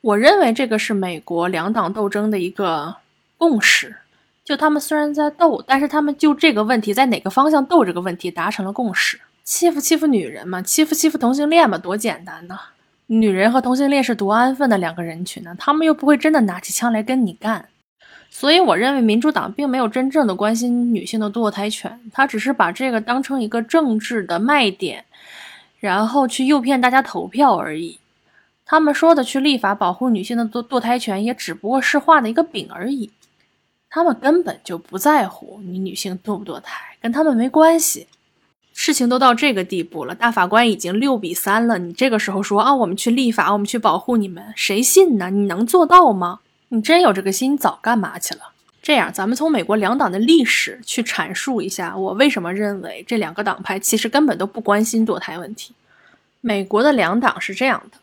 [0.00, 2.96] 我认为这个是美国两党斗争的一个
[3.36, 3.96] 共识。
[4.44, 9.20] 就他们虽然在斗，但是他们就这个问题在哪个方向斗这个问题达成了共识。
[9.44, 12.58] 欺负欺负女人嘛，欺负欺负同性恋嘛，多简单呐！
[13.10, 17.68] 女人和同性恋是多安分的两个人群呢，他们又不会真的拿起枪来跟你干。
[18.28, 25.06] 所以我认为民主党并没有真正的关心女性的堕胎权，他只是把这个当成一个政治的卖点，
[25.80, 27.98] 然后去诱骗大家投票而已。
[28.66, 33.10] 他们说的去立法保护女性的堕堕胎权，也只不过是画的一个饼而已。
[33.88, 38.06] 他们根本就不在乎你女性堕不堕胎，跟他们没关系。
[38.80, 45.30] 事情都到这个地步了，大法官已经六比三了，你这个时候说啊，我们去立法，我们去保护你们，谁信呢？
[45.30, 46.38] 你能做到吗？
[46.68, 48.40] 你真有这个心，早干嘛去了？
[48.80, 55.74] 这样，咱们从美国两党的历史去阐述一下，我为什么认为这两个党派其实根本都不关心堕胎问题。
[56.40, 57.98] 美国的两党是这样的。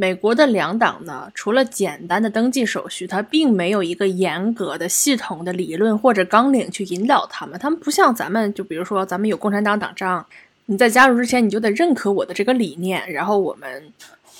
[0.00, 7.58] 美国的两党呢，除了简单的登记手续，它并没有一个严格的、系统的理论或者纲领去引导他们。
[7.58, 10.24] 他们不像咱们，就比如说咱们有共产党党章，
[10.66, 13.92] 你在加入之前你就得认可我的这个理念，然后我们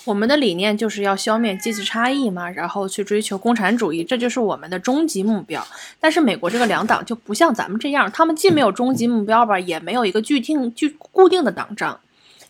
[0.05, 5.67] 我们的理念就是要消灭阶级差异嘛，然后去追求共产主义，这就是我们的终极目标。
[5.99, 11.99] 但是美国这个两党就不像咱们这样，他们既没有终极目标吧，也没有一个具定、具固定的党章。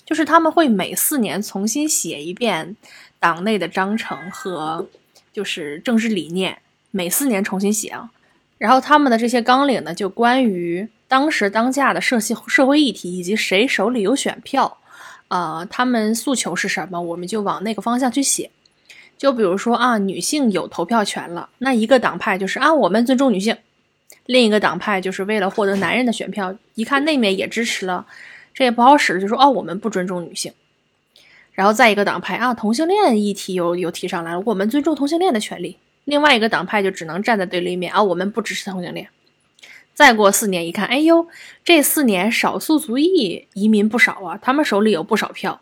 [0.09, 2.75] 就是他们会每四年重新写一遍
[3.19, 4.89] 党内的章程和
[5.35, 6.57] 就是政治理念，
[6.91, 8.09] 每四年重新写啊。
[8.57, 14.79] 然后他们的这些纲领呢，就关于当时当下的社会社会议题以及谁手里有选票，
[15.29, 18.51] 呃，他们诉求是什么，我们就往那个方向去写。
[19.19, 23.55] 就比如说啊，女性有投票权了，那一个党派就是啊，我们尊重女性；
[24.25, 28.07] 另一个党派就是为了获得男人的选票，一看那面也支持了。
[28.59, 30.53] 这也不好使，就说哦，我们不尊重女性。
[31.53, 35.77] 然后再一个党派啊，同性恋议题又又提上来了，我们尊重同性恋的权利。
[36.07, 39.11] 另外一个党派就只能站在对立面啊，我们不支持同性恋。
[39.95, 41.29] 再过四年一看，哎呦，
[41.63, 45.61] 这四年少数族裔移民不少啊，他们手里有不少票。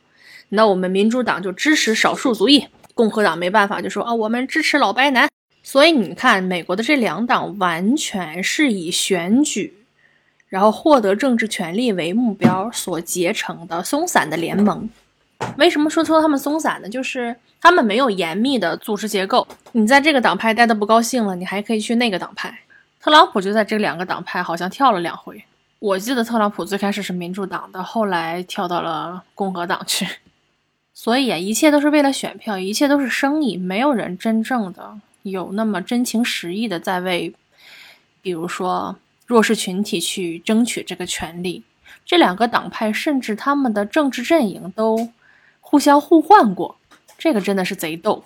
[0.49, 5.29] 那我们民主党就支持少数族裔，共和党没办法，就说啊，我们支持老白男。
[5.63, 9.83] 所以你看，美国的这两党完全是以选举。
[10.57, 14.89] 然后获得政治权利为目标所结成的松散的联盟，
[15.59, 16.89] 为什么说说他们松散呢？
[16.89, 19.47] 就是他们没有严密的组织结构。
[19.73, 22.61] 你在这个党派待的不高兴了，你还可以去那个党派。
[22.99, 25.45] 特朗普就在这两个党派好像跳了两回。
[25.79, 30.07] 我记得特朗普最开始是民主党的，后来跳到了共和党去。
[30.95, 37.35] 所以啊，一切都是为了选票，一切都是生意，没有人真正的有那么真情实意的在为，
[38.23, 38.97] 比如说。
[39.27, 41.65] 弱势群体去争取这个权利，
[42.05, 45.11] 这两个党派甚至他们的政治阵营都
[45.61, 46.79] 互相互换过，
[47.19, 48.25] 这个真的是贼逗。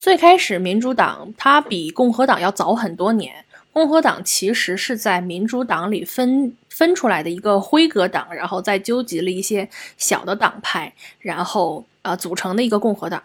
[0.00, 3.44] 最开始，民主党它比共和党要早很多年。
[3.72, 13.22] 共和党其实是在民主党里分分出来的一个辉格党，然后再纠集了一些小的党派，然后呃组成的一个共和党。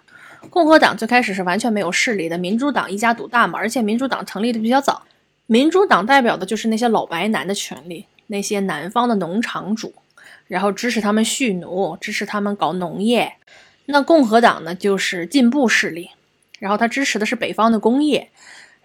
[0.52, 5.02] 共和党最开始是完全没有势力的，民主党一家独大嘛，而且民主党成立的比较早。
[5.46, 9.94] 民主党代表的就是那些老白男的权利，那些南方的农场主，
[10.48, 13.34] 然后支持他们蓄奴，支持他们搞农业。
[13.86, 16.10] 那共和党呢，就是进步势力，
[16.60, 18.30] 然后他支持的是北方的工业，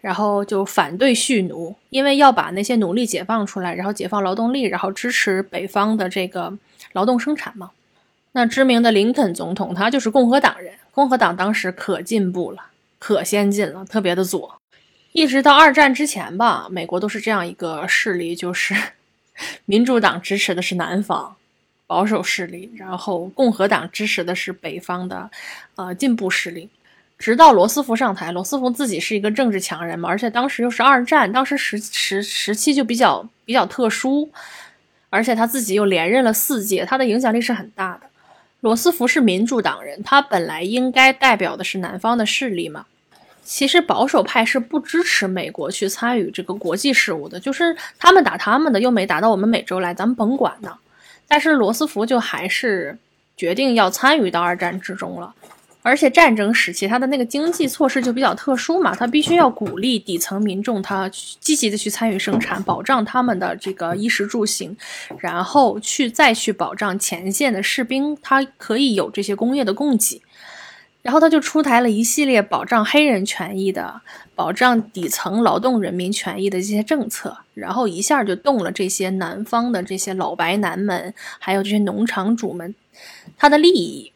[0.00, 6.52] 然后就反对蓄奴，因为要把那些奴隶解放出来，然后解放劳动力，然后支持北方的这个
[6.92, 7.70] 劳动生产嘛。
[8.32, 12.66] 那知名的林肯总统，他就是共和党人，共和党当时可进步了，
[12.98, 14.57] 可先进了，特别的左。
[15.18, 18.72] 一直到二战之前吧，美国都是这样一个势力，就是
[19.66, 21.34] 民主党支持的是南方
[21.88, 25.28] 保守势力，然后共和党支持的是北方的
[25.74, 26.68] 呃进步势力。
[27.18, 34.30] 直到罗斯福上台，罗斯福自己是一个政治强人嘛，而且当时又是二战，当时时时时期就比较比较特殊，
[35.10, 38.02] 而且他自己又连任了四届，他的影响力是很大的。
[38.60, 42.86] 罗斯福是民主党人，他本来应该代表的是南方的势力嘛。
[43.48, 50.76] 其实保守派是不支持美国去参与这个国际事务的，就是他们打他们的，又没打到我们美洲来，咱们甭管呢。
[51.26, 52.98] 但是罗斯福就还是
[53.38, 55.34] 决定要参与到二战之中了，
[55.80, 64.76] 而且战争时期他的那个经济措施就比较特殊嘛，他必须要鼓励底层民众，他积极的去参与生产，保障他们的这个衣食住行，
[65.20, 70.20] 然后去再去保障前线的士兵，他可以有这些工业的供给。
[71.08, 74.02] 然后他就出台了一系列保障黑人权益的、
[74.34, 82.74] 保障底层劳动人民权益的这些政策，然后一下就动了这些南方的这些老白男们，还有这些农场主们
[83.38, 84.12] 他的利益，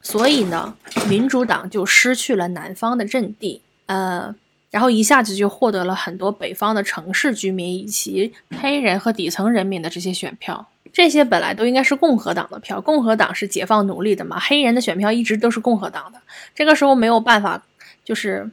[0.00, 0.76] 所以呢，
[1.08, 4.32] 民主党就失去了南方的阵地，呃，
[4.70, 10.66] 然后一下子就获得了很多北方的城市居民以及黑人和底层人民的这些选票。
[10.92, 16.20] 这些本来都应该是共和党的票，共和党是解放奴隶的嘛，黑人的选票一直都是共和党的。
[16.54, 17.62] 这个时候没有办法，
[18.04, 18.50] 就是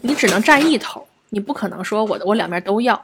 [0.00, 3.00] 你只能占一头，你不可能说我的我两边都要。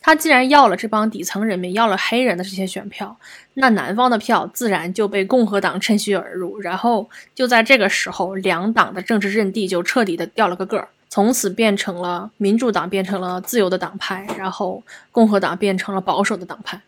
[0.00, 3.16] 他既然要了这帮底层人民，要了黑人的这些选票，
[3.54, 6.60] 那南方的票自然就被共和党趁虚而入。
[6.60, 16.80] 然后就在这个时候，两党的政治阵地就彻底的掉了个个儿，从此变成了民主党变成了自由的党派，然后共和党变成了保守的党派。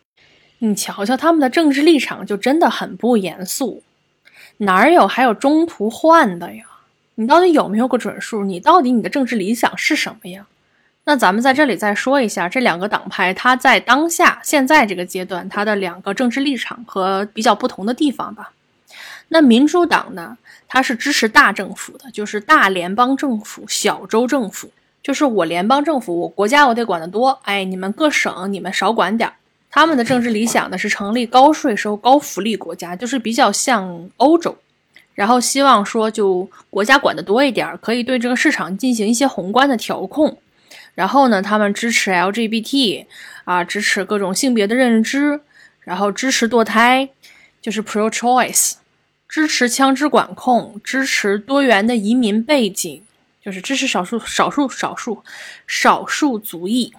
[0.61, 3.83] 你瞧瞧他们的政治立场，就真的很不严肃，
[4.57, 6.65] 哪有还有中途换的呀？
[7.17, 8.45] 你到底有没有个准数？
[8.45, 10.47] 你到底你的政治理想是什么呀？
[11.05, 18.53] 那咱们在这里再说一下这两个党派，它在当下现在这个阶段，它的两个政治立场和比较不同的地方吧。
[19.35, 24.71] 那民主党呢，它是支持大政府的，就是大联邦政府、小州政府，
[25.03, 29.35] 就是我联邦政府，我国家我得管得多，哎，你们各省你们少管点儿。
[29.69, 34.57] 他们的政治理想呢是成立高税收、高福利国家，就是比较像欧洲，
[35.15, 40.39] 然后希望说就国家管得多一点，可以对这个市场进行一些宏观的调控。
[40.95, 43.05] 然后呢，他们支持 LGBT
[43.43, 45.41] 啊，支持各种性别的认知，
[45.81, 47.09] 然后支持堕胎，
[47.61, 48.75] 就是 pro-choice，
[49.35, 53.03] 支持枪支管控，支持多元的移民背景，
[53.45, 55.25] 就是支持少数、少数、少数、
[55.67, 56.95] 少数族裔。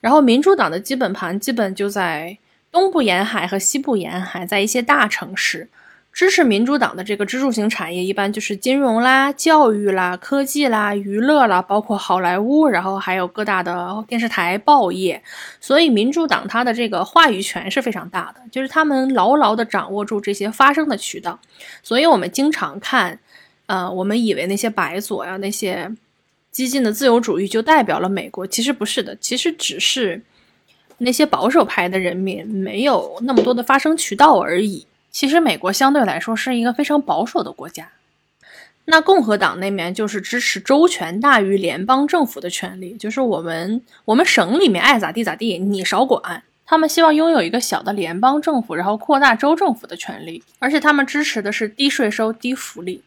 [0.00, 2.38] 然后，民主党的基本盘基本就在
[2.70, 5.68] 东部沿海和西部沿海，在一些大城市。
[6.14, 15.20] 支持民主党的这个支柱型产业，一般就是金融啦、教育啦、科技啦、娱乐啦，包括好莱坞，然后还有各大的电视台、报业。
[15.60, 21.38] 所以，民主党它的这个话语权是非常大的，就是他们牢牢地掌握住这些发声的渠道。
[21.82, 23.18] 所以我们经常看，
[23.66, 25.92] 呃，我们以为那些白左呀，那些。
[26.52, 30.22] 激进的自由主义就代表了美国，其实不是的，其实只是
[30.98, 34.86] 那些保守派的人民没有那么多的发声渠道而已。
[35.14, 37.88] 其实美国相对来说是一个非常保守的国家。
[38.86, 46.42] 那共和党那边就是支持州权大于联邦政府的权利，就是我们我们省里面爱咋地咋地，你少管。
[46.66, 53.00] 他们希望拥有一个小的联邦政府，然后扩大州政府的权利，而且他们支持的是低税收、低福利，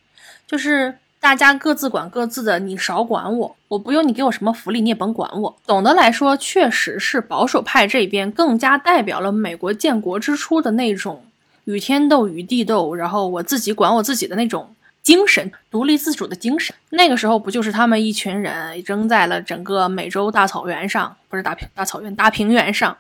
[0.48, 0.96] 就是。
[1.20, 5.58] 大家各自管各自的，你少管我，我不用你给我什么福利，你也甭管我。
[5.66, 11.26] 总的来说，确实是保守派这边更加代表了美国建国之初的那种
[11.68, 16.76] 与天斗、与地斗，然后我自己管我自己的那种精神，独立自主的精神。
[16.90, 22.98] 那个时候不就是他们一群人扔在了整个美洲大草原上，不是大平大草原大平原上，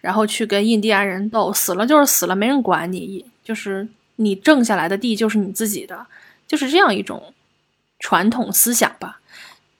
[0.00, 6.06] 然后去跟印第安人斗，死了就是死了，没人管你，就是你挣下来的地就是你自己的，
[6.46, 7.32] 就是这样一种。
[8.02, 9.19] 传统思想吧，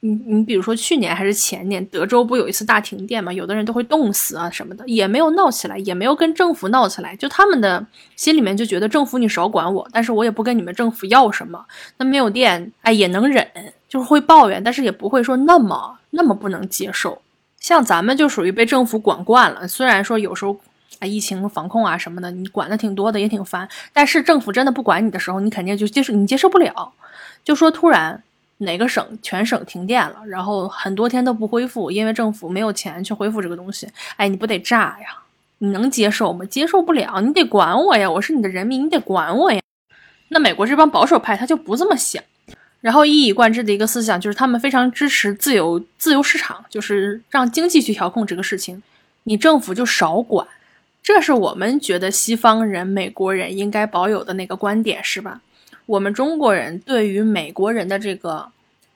[0.03, 3.31] 你你比如说去年还是前年，德州不有一次大停电嘛？
[3.31, 7.87] 有的人都会冻死啊什么的，也没有闹起来，也没有跟政府闹起来，就他们的
[8.17, 11.67] 心里面就觉得政府你少管我，但是我也不跟你们政府要什么。
[11.99, 13.47] 那没有电，哎也能忍，
[13.89, 17.21] 就是会抱怨，但是也不会说那么那么不能接受。
[17.59, 20.59] 像咱们就属于被政府管惯了，虽然说有时候
[21.01, 26.93] 啊疫情防控啊什么的，你管的挺多的，也挺烦，但是政府真的不管你的时候，你肯定就接受，你接受不了。
[27.45, 28.23] 就说突然
[28.61, 33.89] 哪个省全省停电了，然后很多天都不恢复，因为政府没有钱去恢复这个东西。
[34.17, 35.19] 哎，你不得炸呀？
[35.59, 36.45] 你能接受吗？
[36.45, 38.11] 接受不了，你得管我呀！
[38.11, 39.61] 我是你的人民，你得管我呀。
[40.29, 42.23] 那美国这帮保守派他就不这么想，
[42.81, 48.83] 然后一以贯之的一个思想就是他们非常支持自由自由市场，就是让经济去调控这个事情，
[49.25, 50.47] 你政府就少管。
[51.03, 55.41] 这是我们觉得西方人、美国人应该保有的那个观点，是吧？
[55.91, 58.53] 我们中国人对于美国人的这个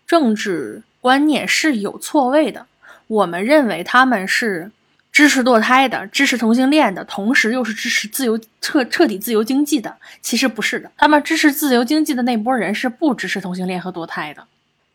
[0.06, 2.66] 政治观念是有错位的。
[3.08, 4.70] 我们认为他们是
[5.10, 9.96] 支持堕胎的，支持同性恋的，同时又是支持自由彻彻底自由经济的。
[10.22, 14.46] 其实不是的，他们支持自由经济的那波人是不支持同性恋和堕胎的。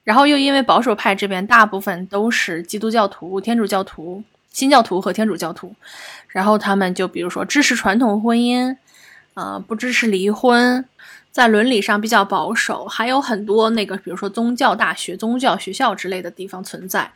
[0.05, 4.23] 然后又因为保守派这边大部分都是基督教徒、天主教徒、
[4.53, 5.75] 新教徒和天主教徒，
[6.29, 8.77] 然后他们就比如说支持传统婚姻，
[9.33, 10.85] 啊，不支持离婚。
[11.31, 17.11] 在伦理上比较保守，还有很多那个，比如说宗教大学、宗教学校之类的地方存在。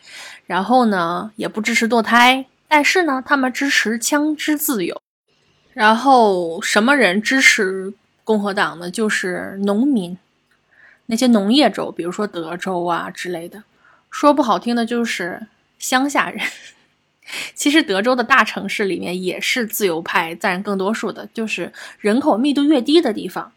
[0.46, 5.02] 然后呢，也不支持堕胎，但是呢，他们支持枪支自由。
[5.74, 7.94] 然后什么人支持
[8.24, 8.92] 共和党呢？
[8.92, 10.18] 就是农民。
[11.08, 13.64] 那些农业州，比如说德州啊之类的，
[14.10, 15.48] 说不好听的就是
[15.80, 16.40] 乡下人。
[17.56, 23.52] 其实德州的大城市里面也是自由派占更多数的，就是人口密度越低的地方，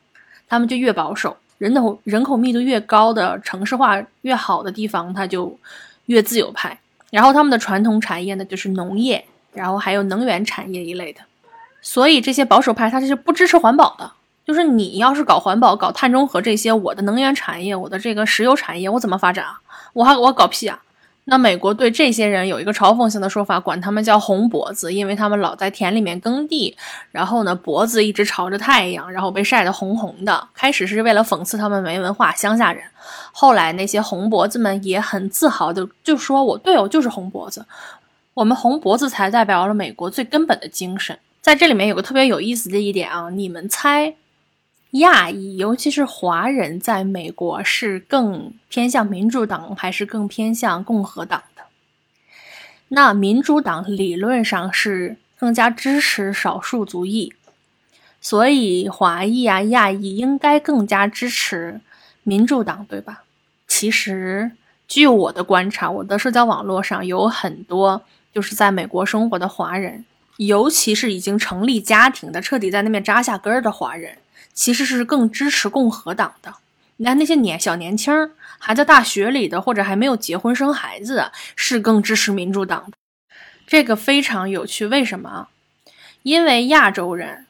[0.48, 5.58] 他们就越保守；人口人口密度越高的城市化越好的地方，它就
[6.06, 6.78] 越自由派。
[7.10, 11.20] 然后他们的传统产业呢，就是农业，然后还有能源产业一类的。
[11.80, 14.10] 所以这些保守派他是不支持环保的，
[14.44, 19.60] 就是你要是搞环保、搞碳中和这些，我的能源产业、我的这个石油产业，我怎么发展啊？
[19.92, 20.82] 我还我搞屁啊！
[21.28, 26.76] 那美国对这些人有一个嘲讽性的说法，管他们叫“红脖子”，因为他们老在田里面耕地，
[27.10, 30.48] 然后呢脖子一直朝着太阳，然后被晒得红红的。
[30.54, 32.84] 开始是为了讽刺他们没文化乡下人，
[33.32, 37.66] 后来那些红脖子们也很自豪的就说：“我对我就是红脖子，
[38.32, 44.14] 我们红脖子才代表了美国最根本的精神。”在这里面有个特别有意思的一点啊，你们猜？
[44.92, 51.62] 亚裔，尤其是华人，在美国是更偏向民主党还是更偏向共和党的？
[52.88, 57.34] 那民主党理论上是更加支持少数族裔，
[58.20, 61.80] 所以华裔啊、亚裔应该更加支持
[62.22, 63.24] 民主党，对吧？
[63.66, 64.52] 其实，
[64.86, 70.06] 据我的观察，我的社交网络上有很多就是在美国生活的华人，
[70.36, 74.16] 尤其是已经成立家庭的、彻底在那边扎下根儿的华人。
[74.56, 76.52] 其实是更支持共和党的。
[76.96, 82.96] 你看那些年小年轻儿还在大学里的，或者还没有结婚生孩子，是更支持民主党的。
[83.66, 85.48] 这个非常有趣，为什么？
[86.22, 87.44] 因为亚洲人、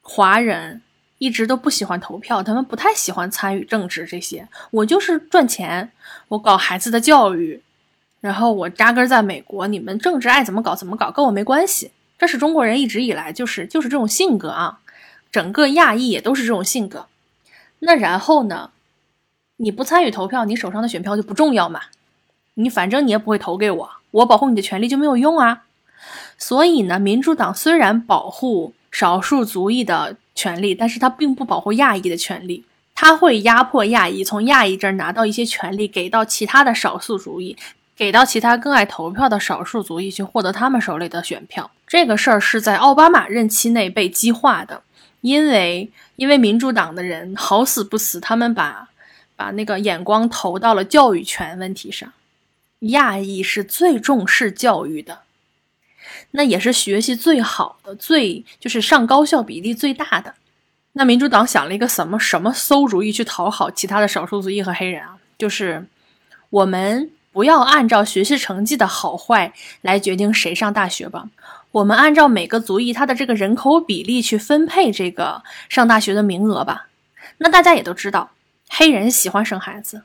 [0.00, 0.80] 华人
[1.18, 4.48] 一直都不喜欢投票，他们不太喜欢参与政治这些。
[4.70, 5.92] 我就是赚钱，
[6.28, 7.60] 我搞孩子的教育，
[8.20, 11.90] 然后我扎根在美国，你们政治爱怎么搞怎么搞，跟我没关系。
[12.18, 14.80] 这是中国人一直以来就是就是这种性格啊。
[15.30, 17.06] 整个亚裔也都是这种性格，
[17.80, 18.70] 那然后呢？
[19.62, 21.82] 你不参与投票，你手上的选票就不重要嘛？
[22.54, 25.64] 你反正你也不会投给我，我保护你的权利就没有用啊。
[26.38, 32.64] 所以呢，民主党虽然保护少数族裔的权利，但是他并不保护亚裔的权利，
[32.94, 37.54] 他会压迫亚裔，从亚裔这儿拿到一些权利，给到其他的少数族裔，
[37.94, 41.70] 给到其他更爱投票的少数族裔去获得他们手里的选票。
[41.86, 44.82] 这个事儿是在奥巴马任期内被激化的。
[45.20, 48.88] 因为因为民主党的人好死不死，他们把
[49.36, 52.12] 把那个眼光投到了教育权问题上。
[52.80, 55.20] 亚裔是最重视教育的，
[56.30, 60.34] 那也是学习最好的，最就是上高校比例最大的。
[60.92, 65.18] 那民主党想了一个什么什么馊主意去讨好其他的少数族裔和黑人啊？
[65.38, 65.86] 就是
[66.48, 69.52] 我们不要按照学习成绩的好坏
[69.82, 71.28] 来决定谁上大学吧。
[71.72, 76.88] 我们按照每个族裔他的这个人口比例去分配这个上大学的名额吧。
[77.38, 78.32] 那大家也都知道，
[78.68, 80.02] 黑人喜欢生孩子，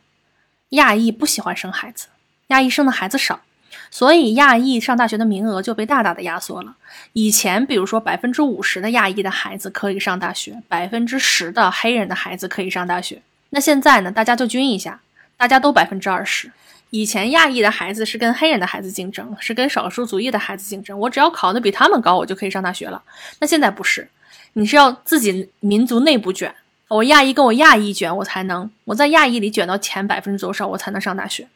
[0.70, 2.07] 亚裔不喜欢生孩子，
[2.47, 3.41] 亚裔生的孩子少，
[3.89, 6.76] 所以亚裔上大学的名额就被大大的压缩了。
[7.13, 13.22] 以前，比如说百分之五十的亚裔的孩子可以上大学，百分之十的黑人的孩子可以上大学。
[13.49, 14.11] 那现在呢？
[14.11, 15.01] 大家就均一下，
[15.36, 16.51] 大家都百分之二十。
[16.95, 20.97] 以前亚裔的孩子是跟黑人的孩子竞争，是跟少数族裔的孩子竞争。
[20.97, 23.03] 我只要考的比他们高，我就可以上大学了。
[23.39, 24.07] 那现在不是，
[24.53, 26.55] 你是要自己民族内部卷。
[26.87, 31.49] 我亚裔跟我亚裔卷，我才能我在亚裔里卷到前百分之多少，我才能上大学。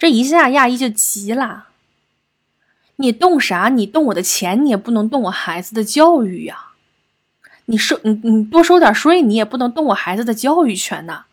[0.00, 1.68] 这一下亚裔就急了。
[2.96, 3.68] 你动啥？
[3.68, 6.72] 你动我的钱，你也不能动我孩子的教育呀。
[7.66, 11.26] 你收你你多收点税，你也不能动我孩子的教育权呐。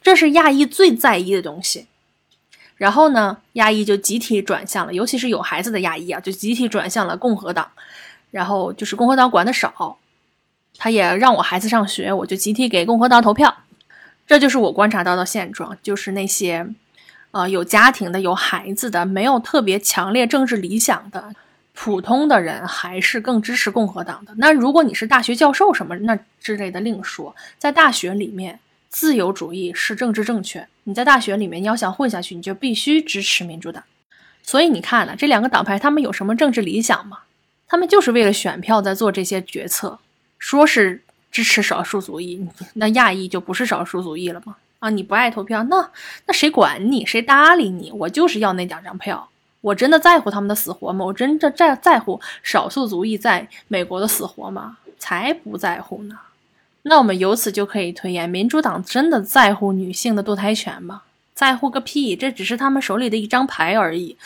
[0.00, 1.86] 这是亚裔最在意的东西。
[2.76, 7.70] 然后呢，亚裔就集体转向了，尤其是有孩子的亚裔啊，就集体转向了共和党。
[8.30, 9.96] 然后就是共和党管的少，
[10.76, 13.54] 他也让我孩子上学，我就集体给共和党投票。
[14.26, 16.66] 这就是我观察到的现状，就是那些，
[17.30, 21.32] 呃，有家庭的、有孩子的、没有特别强烈政治理想的
[21.74, 24.34] 普通的人，还是更支持共和党的。
[24.38, 28.58] 那如果你是大学教授什么那之类的另说，在大学里面。
[28.90, 30.68] 自由主义是政治正确。
[30.84, 33.82] 你在大学里面，你要想混下去，你就必须支持民主党。
[34.42, 37.20] 所以你看呢，这两个党派他们有什么政治理想吗？
[37.66, 39.98] 他们就是为了选票在做这些决策。
[40.38, 44.56] 说是支持少数族裔，那亚裔就不是少数族裔了吗？
[44.80, 45.90] 啊，你不爱投票，那
[46.26, 47.06] 那谁管你？
[47.06, 47.90] 谁搭理你？
[47.92, 49.30] 我就是要那两张票。
[49.62, 51.06] 我真的在乎他们的死活吗？
[51.06, 54.76] 我真的在在乎少数族裔在美国的死活吗？
[54.98, 56.18] 才不在乎呢。
[56.86, 61.02] 那我们由此就可以推演，民主党真的在乎女性的堕胎权吗？
[61.34, 62.14] 在乎个屁！
[62.14, 64.16] 这只是他们手里的一张牌而已，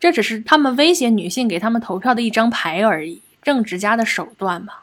[0.00, 4.74] 这只是他们威胁女性给他们投票的一张牌而已，政治家的手段嘛。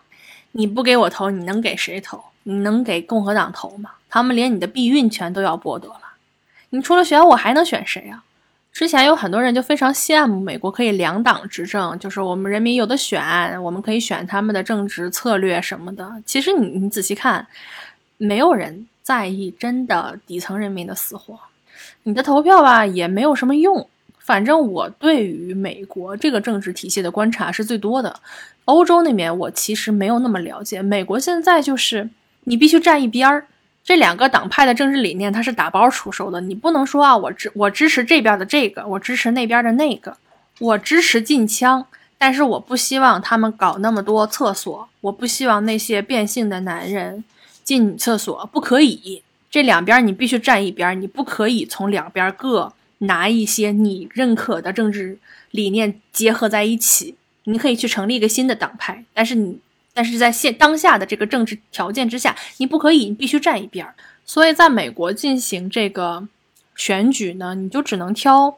[0.53, 2.23] 你不给我投，你能给谁投？
[2.43, 3.91] 你能给共和党投吗？
[4.09, 6.13] 他们连你的避孕权都要剥夺了。
[6.69, 8.23] 你除了选我还能选谁啊？
[8.71, 16.09] 之前有很多人就非常羡慕美国可以两党执政，就是我们人民有的选，我们可以选他们的政治策略什么的。
[16.25, 17.45] 其实你你仔细看，
[18.17, 21.37] 没有人在意真的底层人民的死活。
[22.03, 23.87] 你的投票吧也没有什么用。
[24.17, 28.19] 反正我对于美国这个政治体系的观察是最多的。
[28.65, 30.81] 欧洲那边我其实没有那么了解。
[30.81, 32.09] 美国现在就是
[32.45, 33.45] 你必须站一边儿。
[33.83, 36.39] 这两个党派的政治理念，它是打包出售的。
[36.39, 40.15] 你不能说啊，我支我支持这边的这个，我支持那边的那个，
[40.59, 41.85] 我支持禁枪，
[42.17, 47.23] 但是我不希望他们搞那么多厕所，我不希望那些变性的男人
[47.63, 49.23] 进女厕所，不可以。
[49.49, 55.17] 这两边你必须站一边，你不可以从两边各拿一些你认可的政治
[55.49, 57.15] 理念结合在一起。
[57.45, 59.59] 你可以去成立一个新的党派，但是你。
[59.93, 63.93] 但是在现当下的这个政治条件之下，你不可以，你必须站一边儿。
[64.25, 66.27] 所以，在美国进行这个
[66.75, 68.57] 选举呢，你就只能挑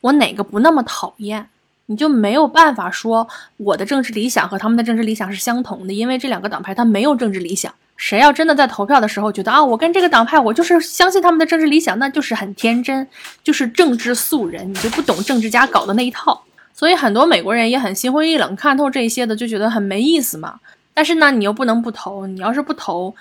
[0.00, 1.48] 我哪个不那么讨厌，
[1.86, 7.72] 你就没有办法说我的政治理想和他们的政治理想是相同的，因为这两个党派它没有政治理想。
[7.96, 13.06] 谁要真的在投票的时候觉得啊，我跟这个党派我就是相信他们的政治理想，那就是很天真，
[13.42, 16.42] 就是政治素人，你就不懂政治家搞的那一套。
[16.76, 20.60] 所以很多美国人也很心灰意冷，看透这些的就觉得很没意思嘛。
[20.92, 23.14] 但是呢，你又不能不投，你要是不投，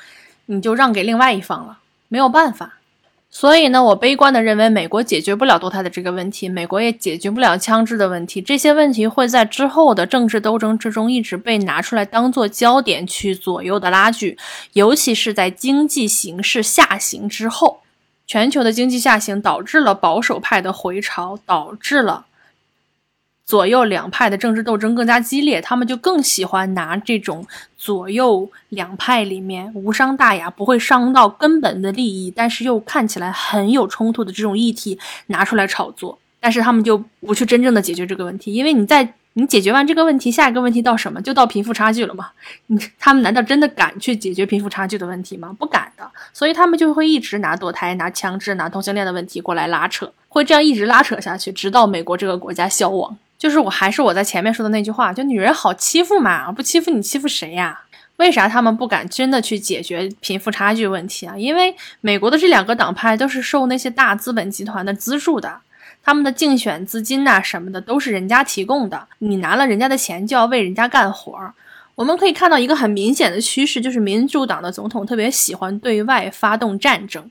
[0.47, 1.77] 你就让给另外一方了，
[2.09, 2.73] 没有办法。
[3.31, 14.37] 所以呢，我悲观的认为，美国解决不了堕胎的这个问题，美国也解决不了枪支的问题，这些问题会在之后的政治斗争之中一直被拿出来当做焦点去左右的拉锯，
[14.73, 17.81] 尤其是在经济形势下行之后，
[18.27, 22.25] 全球的经济下行导致了保守派的回潮，导致了。
[23.45, 27.45] 左右两派的政治斗争更加激烈，他们就更喜欢拿这种
[27.77, 36.17] 左右两派里面无伤大雅、不会伤到根本的利益，但是又看起来很有冲突的这种议题拿出来炒作。
[36.39, 41.21] 但是他们就不去真正的解决这个问题，因为你在你解决完这个问题，下一个问题到什么？
[41.21, 42.29] 就到贫富差距了吗？
[42.67, 45.55] 你他们难道真的敢去解决贫富差距的问题吗？
[45.59, 46.09] 不敢的。
[46.33, 53.17] 所以他们就会一直拿堕胎、拿枪支、拿同性恋的问题过来拉扯，会这样一直拉扯下去，直到美国这个国家消亡。
[53.37, 57.81] 就是我还是我在前面说的那句话，就女人好欺负嘛，不欺负你欺负谁呀？
[58.15, 61.37] 为啥他们不敢真的去解决贫富差距问题啊？
[61.37, 65.59] 因为美国的这两个党派都是受那些大资本集团的资助的，
[66.01, 71.53] 他们的竞选资金呐什么的都是人家提供的，你拿了人家的钱就要为人家干活儿。
[71.95, 77.29] 我们可以看到一个很明显的趋势，就是民主党的总统特别喜欢对外发动战争，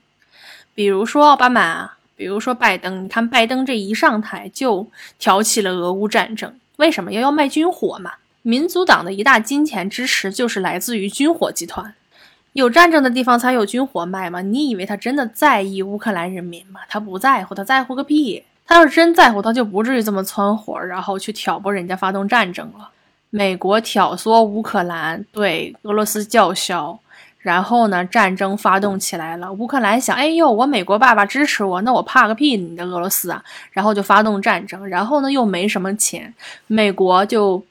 [0.75, 1.93] 比如说奥巴马。
[2.15, 4.87] 比如说拜登，你看拜登这一上台就
[5.19, 8.11] 挑起了俄乌战争，为什么要要卖军火嘛？
[8.41, 11.93] 民主党的一大金钱支持就是来自于军火集团，
[12.53, 14.41] 有战争的地方才有军火卖吗？
[14.41, 16.79] 你以为他真的在意乌克兰人民吗？
[16.87, 18.43] 他不在乎，他在乎个屁！
[18.65, 22.89] 他要是真在乎，他就不至于这么窜火，然后去挑拨人家发动战争了。
[23.29, 26.99] 美国挑唆乌克兰对俄罗斯叫嚣。
[27.45, 29.53] 然后呢，战争发动起来了。
[29.53, 32.57] 乌克兰想，哎呦，我美国爸爸支持我，那我怕个屁！
[32.57, 33.39] 你的俄罗斯啊，
[33.71, 34.87] 然后就发动战争。
[34.87, 36.33] 然后呢，又没什么钱，
[36.65, 37.63] 美国就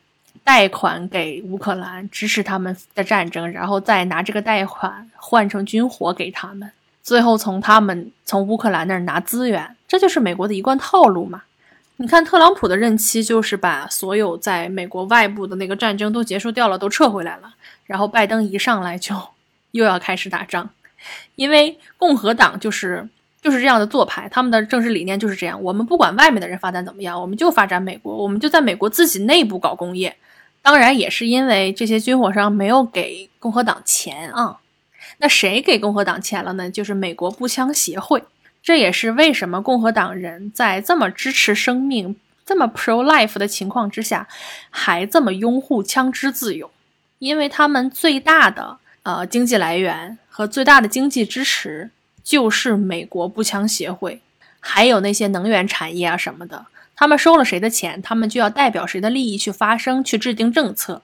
[0.45, 6.71] 贷款给乌克兰，支持他们的战争，然后再拿这个贷款换成军火给他们，
[7.03, 11.43] 最后从他们从乌克兰那儿拿资源，这就是美国的一贯套路嘛。
[11.97, 17.53] 你看，特朗普的任期就是把所有在美国外部的那个战争都结束掉了，都撤回来了。
[17.87, 19.34] 然后拜登一上来就。
[19.75, 20.71] 又要开始打仗，
[21.35, 23.09] 因为共和党就是
[23.43, 25.61] 就是这样的做派，他们的政治理念就是这样。
[25.61, 30.17] 我们不管外面的人发展怎么样，我们就发展美国，我们就在美国自己内部搞工业。
[30.63, 34.61] 当然也是因为这些军火商没有给共和党钱啊。
[35.19, 36.71] 那谁给共和党钱了呢？
[36.71, 38.23] 就是美国步枪协会。
[38.63, 42.17] 这也是为什么共和党人在这么支持生命、
[42.47, 44.29] 这么 pro life 的情况之下，
[44.71, 46.71] 还这么拥护枪支自由，
[47.19, 48.79] 因为他们最大的。
[49.05, 51.91] 呃，经济来源和最大的经济支持
[52.23, 54.21] 就是美国步枪协会，
[54.59, 56.67] 还有那些能源产业啊什么的。
[56.97, 61.03] 他们收了谁的钱，他们就要代表谁的利益去发声、去制定政策。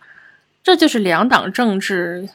[0.63, 2.29] 这就是两党政治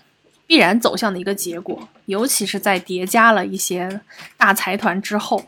[0.46, 1.88] 必然走向的一个结果。
[2.06, 4.02] 尤其是在叠加了一些
[4.38, 5.46] 大财团之后，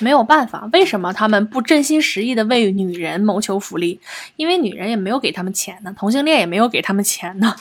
[0.00, 0.68] 没有办法。
[0.74, 4.00] 为什么他们不真心实意的为女人谋求福利？
[4.36, 7.56] 因为女人也没有给他们钱呢，同性恋也没有给他们钱呢。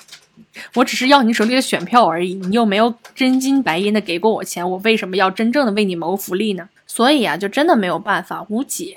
[0.75, 6.69] 我只是要你手里的选票而已，你又没有真金白银的给过我钱，我为什么要真正的为你谋福利呢？
[6.87, 8.95] 所以啊，就真的没有办法，无解。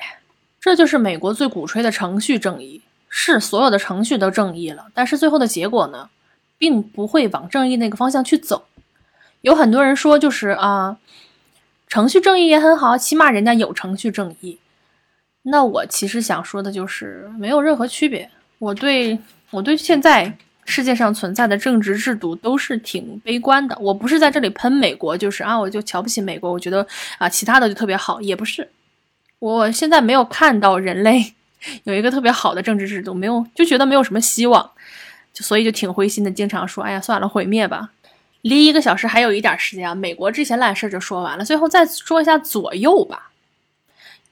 [0.61, 6.11] 这就是美国最鼓吹的程序正义，是所有的程序都正义了，但是最后的结果呢，
[6.59, 8.66] 并不会往正义那个方向去走。
[9.42, 10.98] 有很多人说，就是啊，
[11.86, 14.59] 程序正义也很好，起码人家有程序正义。
[15.42, 18.28] 那我其实想说的就是没有任何区别。
[18.59, 19.18] 我对
[19.50, 20.36] 我对现在
[20.68, 23.76] 世界上存在的政治制度都是挺悲观的。
[23.80, 26.52] 我不是在这里喷美国，就是啊，我就瞧不起美国。
[26.52, 28.68] 我觉得啊，其他的就特别好，也不是。
[29.38, 31.34] 我现在没有看到人类
[31.84, 34.70] 有一个特别好的政治制度，没有就觉得没有什么希望，
[35.32, 37.90] 就所以就挺灰心的，经常说，哎呀，算了，毁灭吧。
[38.42, 43.30] 离一个小时还有一点时间啊，美国这些烂事就说完了，最后再说一下左右吧。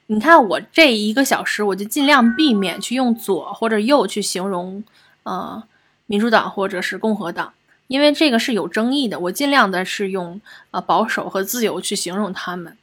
[0.09, 4.81] 你看我这一个小时，我就尽量避免去用左或者右去形容，
[5.23, 5.61] 呃，
[6.07, 7.53] 民主党或者是共和党，
[7.85, 9.19] 因为这个是有争议的。
[9.19, 10.41] 我尽量的是用
[10.71, 12.75] 呃保守和自由去形容他们。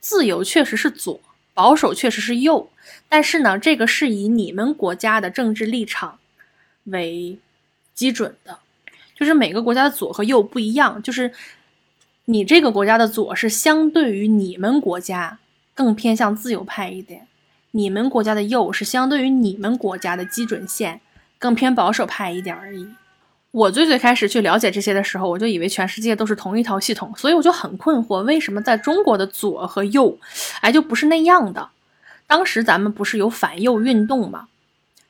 [0.00, 1.20] 自由确实是左，
[1.54, 2.68] 保守确实是右，
[3.08, 6.18] 但是呢，这个是以你们国家的政治立场
[6.84, 7.38] 为
[7.94, 8.58] 基准的，
[9.14, 11.32] 就是每个国家的左和右不一样，就是
[12.24, 15.38] 你这个国家的左是相对于你们国家。
[15.74, 17.26] 更偏向自由派一点，
[17.70, 21.00] 你们国家的右是相对于你们国家的基准线
[21.42, 22.86] 更偏保守派一点而已。
[23.50, 30.16] 我最最开始去了解这些的时候，我就以为全世界都是同一套系统，所以我就很困惑，为什么在中国的左和右，
[30.60, 31.68] 哎，就不是那样的。
[32.28, 34.46] 当时咱们不是有反右运动吗？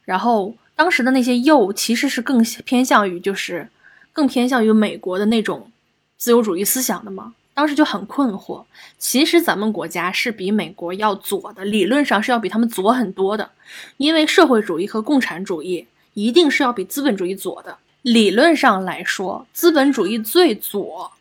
[0.07, 3.68] 然后当时的那些右其实是更偏向于，就是
[4.14, 5.70] 更偏向于美国的那种
[6.16, 7.35] 自由主义思想的吗？
[7.55, 8.64] 当时就很困惑，
[8.97, 13.51] 其实咱们国家是比美国要左的，理论上是要比他们左很多的，
[13.99, 17.77] 因为社会主义和共产主义一定是要比资本主义左的。
[18.03, 21.13] 理论上来说，资本主义最左，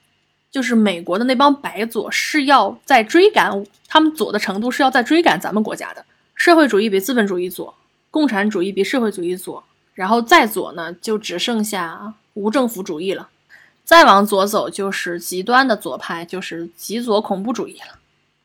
[0.50, 6.04] 就是美国的那帮白左是要在追赶他们左的程度是要在追赶咱们国家的。
[6.34, 7.74] 社会主义比资本主义左，
[8.10, 9.64] 共产主义比社会主义左，
[9.94, 13.30] 然后再左呢，就只剩下无政府主义了。
[13.84, 18.00] 再往左走就是极端的左派，就是极左恐怖主义了。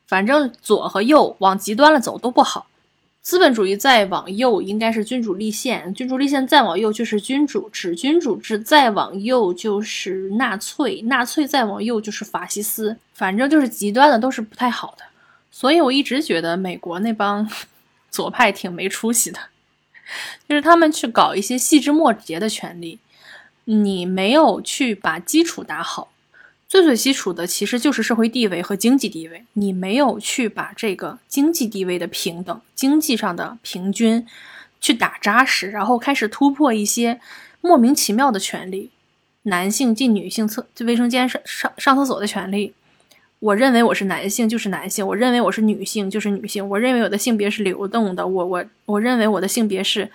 [0.06, 2.66] 反正左和右往极端了走都不好。
[3.26, 12.96] 资本主义再往右应该是君主立宪，君主立宪再往右就是君主制，君主制再往右就是纳粹，纳粹再往右就是法西斯。
[13.14, 15.02] 反正就是极端的都是不太好的。
[15.50, 17.50] 所以我一直觉得美国那帮
[18.12, 19.40] 左派挺没出息的，
[20.48, 23.00] 就是他们去搞一些细枝末节的权利。
[23.64, 26.12] 你没有去把基础打好，
[26.68, 29.44] 最最基础的其实就是社会地位和经济地位。
[29.52, 34.26] 你没有去把这个经济地位的平等、经济上的平均
[34.80, 37.20] 去打扎实，然后开始突破一些
[37.60, 38.90] 莫名其妙的权利。
[39.44, 42.72] 男性进女性厕卫生间上上上厕所的权利，
[43.38, 50.10] 我认为我是男性就是男性，我认为我是女性就是女性，我认为我的性别是流动的，我我我认为我的性别是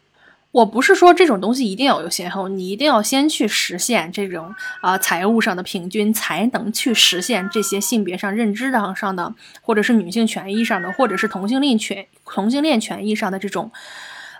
[0.50, 13.70] 我不是说这种东西一定要有先后，你一定要先去实现这种啊财务上的平均，才能去实现这些性别上认知上上的，或者是女性权益上的，或者是同性恋权同性恋权益上的这种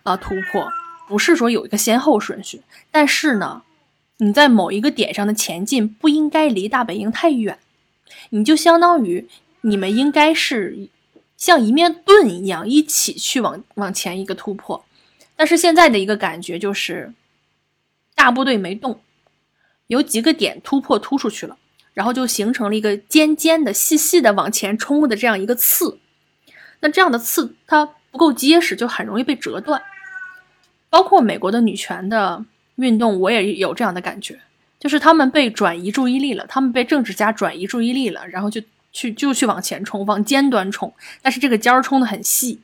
[0.05, 0.67] 呃突破。
[1.07, 3.61] 不是说有一个先后顺序，但是呢，
[4.17, 7.59] 你在某一个点上的前进不应该离大本营太远。
[8.31, 9.29] 你就相当于
[9.63, 10.89] 你们应该是
[11.37, 14.85] 像一面盾一样，一起去往往前一个突破。
[15.37, 17.13] 但是现在的一个感觉就是，
[18.15, 19.01] 大部队没动，
[19.87, 21.57] 有几个点突破突出去了，
[21.95, 25.99] 然后就形成了一个尖尖的、细细的往前冲的这样一个刺。
[26.81, 29.83] 那这样的刺它不够结实，就很容易被折断。
[30.91, 32.45] 包括美国的女权的
[32.77, 34.41] 运动，我也有这样的感觉。
[34.81, 38.63] 就是他们被转移注意力了，他们被政治家转移注意力了，然后就
[38.99, 40.93] 去就去往前冲，往尖端冲，
[41.23, 42.59] 但是这个尖儿冲的很细，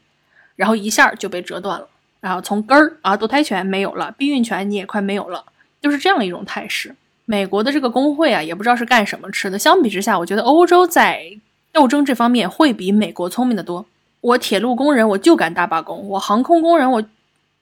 [0.57, 1.87] 然后一下就被折断了，
[2.19, 5.45] 然后从根儿啊，堕胎权没有了，避孕权你也快没有了，
[5.81, 6.93] 就是这样一种态势。
[7.25, 9.57] 美国的这个工会啊，也不知道是干什么吃的。
[9.57, 11.23] 相比之下，我觉得欧洲在
[11.71, 13.87] 斗争这方面会比美国聪明的多。
[14.21, 17.05] 我铁路工人我就敢大罢工，我航空工人我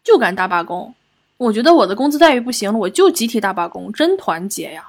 [0.02, 0.94] 就敢大罢工。
[1.36, 4.84] 我觉得我的工资待遇不行了，我就集体大罢工，真团结呀！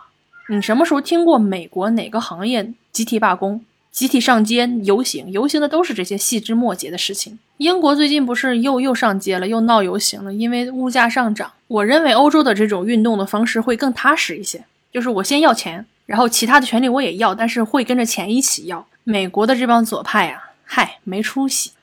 [0.50, 3.64] 你什么时候听过美国哪个行业集体罢工、
[3.94, 5.32] 集体上街游行？
[5.32, 7.38] 游行的都是这些细枝末节的事情。
[7.58, 11.52] 英国最近不是又又上街了，又闹游行了，因为物价上涨。
[11.68, 18.84] 我认为欧洲的这种运动的方式会更踏实一些，就是我先要钱，然后其他的权利我也要，但是会跟着钱一起要。
[19.04, 21.74] 美国的这帮左派啊，嗨，没出息。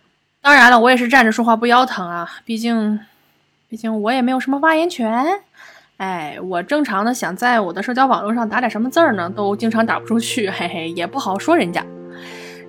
[0.41, 2.99] 当然了，我也是站着说话不腰疼啊，毕竟。
[3.69, 5.25] 毕竟我也没有什么发言权，
[5.99, 11.87] 哎，我正常的想在我的社交网络上打点什么字儿呢，都经常打不出去，嘿嘿，也不好说人家。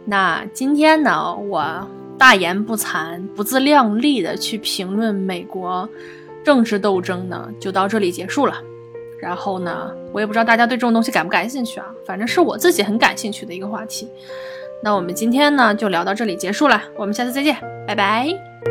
[0.05, 1.87] 那今天呢，我
[2.17, 5.87] 大言不惭、不自量力的去评论美国
[6.43, 8.55] 政治斗争呢，就到这里结束了。
[9.19, 14.07] 然后呢，我也不知道大家对这种东西感不感兴趣啊，反正是我自己很感兴趣的一个话题。
[14.83, 17.55] 那我们今天呢，就聊到这里结束了，我们下次再见，
[17.87, 18.70] 拜拜。